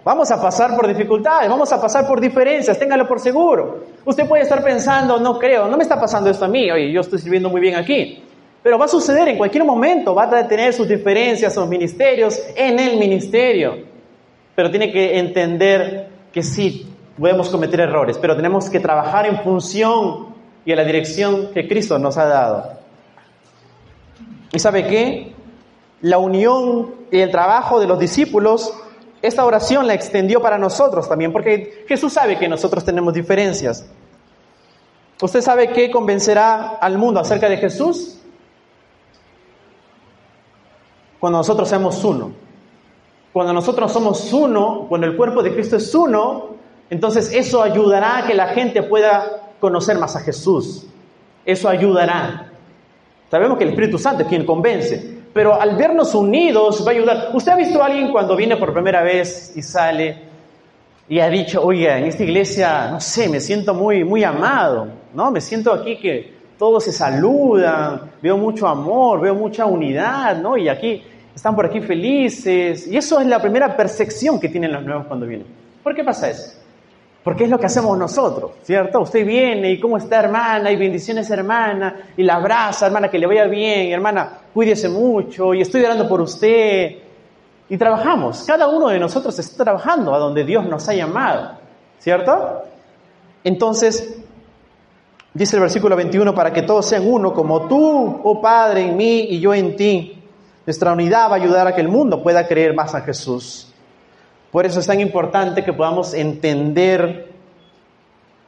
Vamos 0.04 0.32
a 0.32 0.42
pasar 0.42 0.74
por 0.74 0.88
dificultades, 0.88 1.48
vamos 1.48 1.72
a 1.72 1.80
pasar 1.80 2.08
por 2.08 2.20
diferencias, 2.20 2.76
téngalo 2.76 3.06
por 3.06 3.20
seguro. 3.20 3.84
Usted 4.04 4.26
puede 4.26 4.42
estar 4.42 4.62
pensando, 4.64 5.20
no 5.20 5.38
creo, 5.38 5.68
no 5.68 5.76
me 5.76 5.84
está 5.84 6.00
pasando 6.00 6.28
esto 6.28 6.44
a 6.44 6.48
mí, 6.48 6.68
oye, 6.72 6.90
yo 6.90 7.02
estoy 7.02 7.20
sirviendo 7.20 7.48
muy 7.48 7.60
bien 7.60 7.76
aquí. 7.76 8.20
Pero 8.64 8.78
va 8.78 8.86
a 8.86 8.88
suceder 8.88 9.28
en 9.28 9.38
cualquier 9.38 9.64
momento, 9.64 10.12
va 10.12 10.24
a 10.24 10.48
tener 10.48 10.72
sus 10.72 10.88
diferencias, 10.88 11.54
sus 11.54 11.68
ministerios 11.68 12.40
en 12.56 12.80
el 12.80 12.96
ministerio. 12.96 13.76
Pero 14.56 14.70
tiene 14.70 14.90
que 14.90 15.18
entender 15.18 16.08
que 16.32 16.42
sí, 16.42 16.91
podemos 17.18 17.48
cometer 17.48 17.80
errores, 17.80 18.18
pero 18.18 18.36
tenemos 18.36 18.68
que 18.70 18.80
trabajar 18.80 19.26
en 19.26 19.42
función 19.42 20.34
y 20.64 20.72
a 20.72 20.76
la 20.76 20.84
dirección 20.84 21.50
que 21.52 21.68
Cristo 21.68 21.98
nos 21.98 22.16
ha 22.16 22.26
dado. 22.26 22.72
¿Y 24.52 24.58
sabe 24.58 24.86
qué? 24.86 25.32
La 26.00 26.18
unión 26.18 26.94
y 27.10 27.18
el 27.18 27.30
trabajo 27.30 27.80
de 27.80 27.86
los 27.86 27.98
discípulos, 27.98 28.72
esta 29.22 29.44
oración 29.44 29.86
la 29.86 29.94
extendió 29.94 30.40
para 30.42 30.58
nosotros 30.58 31.08
también, 31.08 31.32
porque 31.32 31.84
Jesús 31.88 32.12
sabe 32.12 32.38
que 32.38 32.48
nosotros 32.48 32.84
tenemos 32.84 33.14
diferencias. 33.14 33.86
¿Usted 35.20 35.40
sabe 35.40 35.68
qué 35.68 35.90
convencerá 35.90 36.78
al 36.80 36.98
mundo 36.98 37.20
acerca 37.20 37.48
de 37.48 37.56
Jesús? 37.56 38.18
cuando 41.22 41.38
nosotros 41.38 41.68
seamos 41.68 42.02
uno. 42.02 42.32
Cuando 43.32 43.52
nosotros 43.52 43.92
somos 43.92 44.32
uno, 44.32 44.86
cuando 44.88 45.06
el 45.06 45.16
cuerpo 45.16 45.40
de 45.40 45.54
Cristo 45.54 45.76
es 45.76 45.94
uno, 45.94 46.51
entonces 46.92 47.32
eso 47.32 47.62
ayudará 47.62 48.18
a 48.18 48.26
que 48.26 48.34
la 48.34 48.48
gente 48.48 48.82
pueda 48.82 49.54
conocer 49.58 49.96
más 49.96 50.14
a 50.14 50.20
Jesús. 50.20 50.86
Eso 51.42 51.66
ayudará. 51.66 52.52
Sabemos 53.30 53.56
que 53.56 53.64
el 53.64 53.70
Espíritu 53.70 53.96
Santo 53.96 54.24
es 54.24 54.28
quien 54.28 54.44
convence, 54.44 55.20
pero 55.32 55.58
al 55.58 55.74
vernos 55.74 56.14
unidos 56.14 56.84
va 56.86 56.90
a 56.90 56.94
ayudar. 56.94 57.30
¿Usted 57.32 57.52
ha 57.52 57.56
visto 57.56 57.82
a 57.82 57.86
alguien 57.86 58.12
cuando 58.12 58.36
viene 58.36 58.58
por 58.58 58.74
primera 58.74 59.02
vez 59.02 59.54
y 59.56 59.62
sale 59.62 60.18
y 61.08 61.18
ha 61.18 61.30
dicho, 61.30 61.64
oiga, 61.64 61.96
en 61.96 62.04
esta 62.04 62.24
iglesia, 62.24 62.90
no 62.90 63.00
sé, 63.00 63.26
me 63.26 63.40
siento 63.40 63.72
muy, 63.72 64.04
muy 64.04 64.22
amado, 64.22 64.88
¿no? 65.14 65.30
Me 65.30 65.40
siento 65.40 65.72
aquí 65.72 65.96
que 65.96 66.30
todos 66.58 66.84
se 66.84 66.92
saludan, 66.92 68.02
veo 68.20 68.36
mucho 68.36 68.68
amor, 68.68 69.18
veo 69.18 69.34
mucha 69.34 69.64
unidad, 69.64 70.36
¿no? 70.36 70.58
Y 70.58 70.68
aquí 70.68 71.02
están 71.34 71.56
por 71.56 71.64
aquí 71.64 71.80
felices. 71.80 72.86
Y 72.86 72.98
eso 72.98 73.18
es 73.18 73.26
la 73.26 73.40
primera 73.40 73.74
percepción 73.74 74.38
que 74.38 74.50
tienen 74.50 74.74
los 74.74 74.84
nuevos 74.84 75.06
cuando 75.06 75.24
vienen. 75.24 75.46
¿Por 75.82 75.94
qué 75.94 76.04
pasa 76.04 76.28
eso? 76.28 76.61
Porque 77.22 77.44
es 77.44 77.50
lo 77.50 77.58
que 77.58 77.66
hacemos 77.66 77.96
nosotros, 77.96 78.52
¿cierto? 78.62 79.00
Usted 79.00 79.24
viene 79.24 79.70
y 79.70 79.80
cómo 79.80 79.96
está 79.96 80.18
hermana, 80.18 80.72
y 80.72 80.76
bendiciones 80.76 81.30
hermana, 81.30 82.08
y 82.16 82.22
la 82.24 82.34
abraza, 82.34 82.86
hermana, 82.86 83.08
que 83.08 83.18
le 83.18 83.26
vaya 83.26 83.44
bien, 83.46 83.92
hermana, 83.92 84.40
cuídese 84.52 84.88
mucho, 84.88 85.54
y 85.54 85.60
estoy 85.60 85.84
orando 85.84 86.08
por 86.08 86.20
usted. 86.20 86.96
Y 87.68 87.76
trabajamos, 87.76 88.42
cada 88.44 88.66
uno 88.68 88.88
de 88.88 88.98
nosotros 88.98 89.38
está 89.38 89.62
trabajando 89.62 90.12
a 90.14 90.18
donde 90.18 90.44
Dios 90.44 90.66
nos 90.66 90.88
ha 90.88 90.94
llamado, 90.94 91.52
¿cierto? 92.00 92.62
Entonces, 93.44 94.18
dice 95.32 95.56
el 95.56 95.62
versículo 95.62 95.94
21, 95.94 96.34
para 96.34 96.52
que 96.52 96.62
todos 96.62 96.86
sean 96.86 97.06
uno, 97.06 97.32
como 97.32 97.68
tú, 97.68 98.20
oh 98.24 98.40
Padre, 98.40 98.88
en 98.88 98.96
mí 98.96 99.26
y 99.30 99.38
yo 99.38 99.54
en 99.54 99.76
ti. 99.76 100.18
Nuestra 100.66 100.92
unidad 100.92 101.30
va 101.30 101.34
a 101.34 101.36
ayudar 101.36 101.68
a 101.68 101.74
que 101.74 101.80
el 101.80 101.88
mundo 101.88 102.22
pueda 102.22 102.46
creer 102.48 102.74
más 102.74 102.94
a 102.96 103.00
Jesús. 103.00 103.71
Por 104.52 104.66
eso 104.66 104.80
es 104.80 104.86
tan 104.86 105.00
importante 105.00 105.64
que 105.64 105.72
podamos 105.72 106.12
entender 106.12 107.32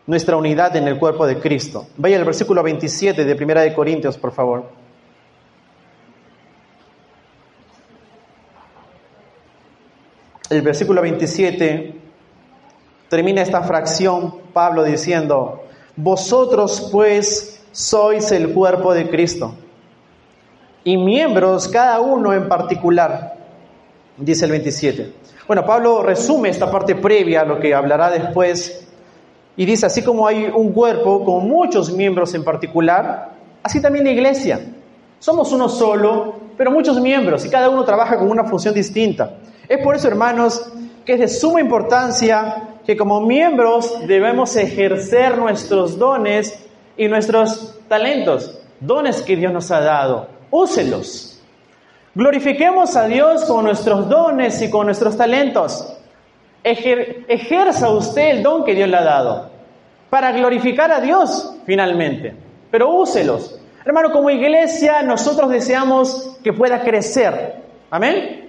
nuestra 0.07 0.37
unidad 0.37 0.77
en 0.77 0.87
el 0.87 0.99
cuerpo 0.99 1.27
de 1.27 1.41
Cristo. 1.41 1.87
Vaya 1.97 2.19
al 2.19 2.25
versículo 2.25 2.63
27 2.63 3.25
de 3.25 3.35
Primera 3.35 3.63
de 3.63 3.75
Corintios, 3.75 4.19
por 4.19 4.33
favor. 4.33 4.65
El 10.51 10.61
versículo 10.61 11.01
27 11.01 11.95
termina 13.09 13.41
esta 13.41 13.63
fracción, 13.63 14.43
Pablo 14.53 14.85
diciendo, 14.85 15.65
vosotros 15.97 16.91
pues 16.93 17.65
sois 17.73 18.31
el 18.31 18.53
cuerpo 18.53 18.93
de 18.93 19.09
Cristo 19.09 19.55
y 20.85 20.99
miembros 20.99 21.67
cada 21.67 22.01
uno 22.01 22.35
en 22.35 22.47
particular, 22.47 23.34
dice 24.17 24.45
el 24.45 24.53
27. 24.53 25.13
Bueno, 25.47 25.65
Pablo 25.65 26.03
resume 26.03 26.49
esta 26.49 26.71
parte 26.71 26.95
previa 26.95 27.43
a 27.43 27.45
lo 27.45 27.59
que 27.59 27.75
hablará 27.75 28.11
después 28.11 28.87
y 29.57 29.65
dice, 29.65 29.87
así 29.87 30.03
como 30.03 30.27
hay 30.27 30.51
un 30.55 30.73
cuerpo 30.73 31.25
con 31.25 31.49
muchos 31.49 31.93
miembros 31.93 32.35
en 32.35 32.45
particular, 32.45 33.33
así 33.63 33.81
también 33.81 34.05
la 34.05 34.13
iglesia. 34.13 34.61
Somos 35.19 35.53
uno 35.53 35.69
solo, 35.69 36.35
pero 36.57 36.71
muchos 36.71 37.01
miembros 37.01 37.45
y 37.45 37.51
cada 37.51 37.69
uno 37.69 37.85
trabaja 37.85 38.19
con 38.19 38.31
una 38.31 38.45
función 38.45 38.75
distinta. 38.75 39.39
Es 39.69 39.79
por 39.79 39.95
eso, 39.95 40.09
hermanos, 40.09 40.73
que 41.05 41.15
es 41.15 41.21
de 41.21 41.29
suma 41.29 41.61
importancia 41.61 42.69
que 42.87 42.97
como 42.97 43.21
miembros 43.21 44.07
debemos 44.07 44.57
ejercer 44.57 45.39
nuestros 45.39 45.99
dones 45.99 46.59
y 46.97 47.09
nuestros 47.09 47.79
talentos, 47.89 48.59
dones 48.81 49.23
que 49.23 49.37
Dios 49.37 49.53
nos 49.53 49.71
ha 49.71 49.81
dado. 49.81 50.29
Úselos. 50.51 51.34
Glorifiquemos 52.17 52.95
a 52.95 53.09
Dios 53.09 53.45
con 53.45 53.65
nuestros 53.65 54.09
dones 54.09 54.63
y 54.63 54.71
con 54.71 54.87
nuestros 54.87 55.17
talentos. 55.17 55.97
ejerza 56.63 57.91
usted 57.91 58.37
el 58.37 58.43
don 58.43 58.65
que 58.65 58.75
Dios 58.75 58.89
le 58.89 58.97
ha 58.97 59.03
dado 59.03 59.51
para 60.11 60.31
glorificar 60.31 60.93
a 60.93 61.01
Dios 61.01 61.57
finalmente, 61.67 62.33
pero 62.71 62.91
úselos. 62.91 63.59
Hermano, 63.85 64.13
como 64.13 64.31
iglesia 64.31 65.03
nosotros 65.03 65.51
deseamos 65.51 66.39
que 66.45 66.53
pueda 66.53 66.83
crecer. 66.83 67.57
Amén. 67.91 68.49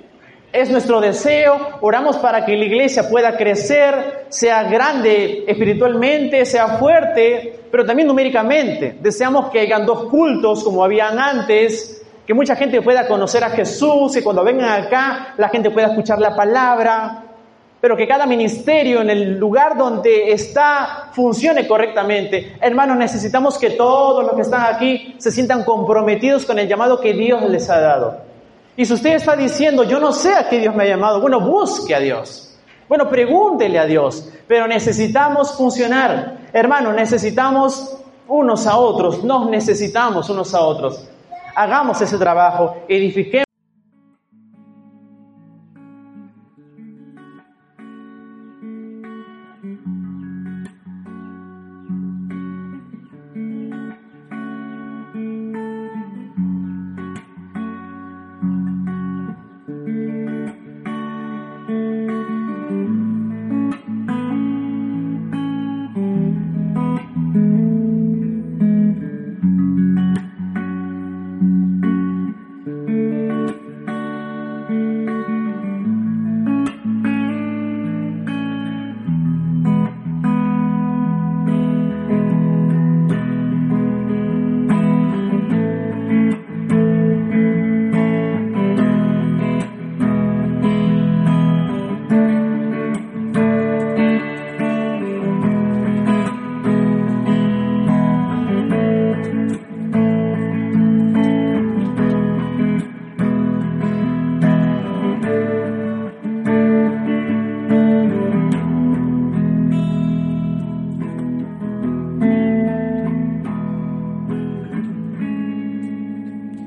Es 0.53 0.70
nuestro 0.70 1.01
deseo, 1.01 1.80
oramos 1.82 2.18
para 2.18 2.45
que 2.45 2.55
la 2.55 2.66
iglesia 2.66 3.09
pueda 3.09 3.36
crecer, 3.36 4.26
sea 4.30 4.63
grande 4.63 5.43
espiritualmente, 5.47 6.45
sea 6.45 6.78
fuerte, 6.78 7.61
pero 7.72 7.84
también 7.84 8.07
numéricamente. 8.07 8.95
Deseamos 9.01 9.49
que 9.49 9.61
hayan 9.61 9.88
dos 9.88 10.05
cultos 10.05 10.63
como 10.63 10.84
habían 10.84 11.18
antes, 11.18 12.05
que 12.26 12.34
mucha 12.34 12.56
gente 12.56 12.82
pueda 12.82 13.08
conocer 13.08 13.44
a 13.44 13.52
Jesús, 13.52 14.14
que 14.14 14.24
cuando 14.24 14.44
vengan 14.44 14.84
acá 14.84 15.34
la 15.38 15.50
gente 15.50 15.70
pueda 15.70 15.88
escuchar 15.88 16.20
la 16.20 16.36
palabra, 16.36 17.24
pero 17.80 17.96
que 17.96 18.08
cada 18.08 18.26
ministerio 18.26 19.02
en 19.02 19.12
el 19.12 19.38
lugar 19.38 19.78
donde 19.78 20.32
está 20.32 21.10
funcione 21.12 21.68
correctamente. 21.68 22.58
Hermanos, 22.60 22.98
necesitamos 22.98 23.60
que 23.60 23.72
todos 23.72 24.26
los 24.26 24.34
que 24.34 24.42
están 24.42 24.74
aquí 24.74 25.16
se 25.20 25.32
sientan 25.32 25.64
comprometidos 25.64 26.46
con 26.46 26.58
el 26.58 26.68
llamado 26.68 27.00
que 27.00 27.14
Dios 27.14 27.48
les 27.48 27.70
ha 27.70 27.80
dado. 27.80 28.18
Y 28.76 28.86
si 28.86 28.94
usted 28.94 29.14
está 29.14 29.36
diciendo, 29.36 29.84
yo 29.84 30.00
no 30.00 30.12
sé 30.12 30.34
a 30.34 30.50
qué 30.50 30.60
Dios 30.60 30.76
me 30.76 30.84
ha 30.84 30.88
llamado, 30.88 31.22
bueno, 31.22 31.40
busque 31.40 31.94
a 31.94 32.00
Dios. 32.00 32.58
Bueno, 32.90 33.08
pregúntele 33.08 33.78
a 33.78 33.86
Dios, 33.86 34.32
pero 34.48 34.68
necesitamos 34.68 35.56
funcionar. 35.56 36.40
Hermanos, 36.54 36.96
necesitamos 36.96 37.98
unos 38.28 38.66
a 38.66 38.78
otros, 38.78 39.24
nos 39.24 39.48
necesitamos 39.50 40.30
unos 40.30 40.56
a 40.56 40.62
otros 40.62 41.08
hagamos 41.56 42.01
ese 42.01 42.18
trabajo, 42.18 42.84
edifiquemos 42.88 43.45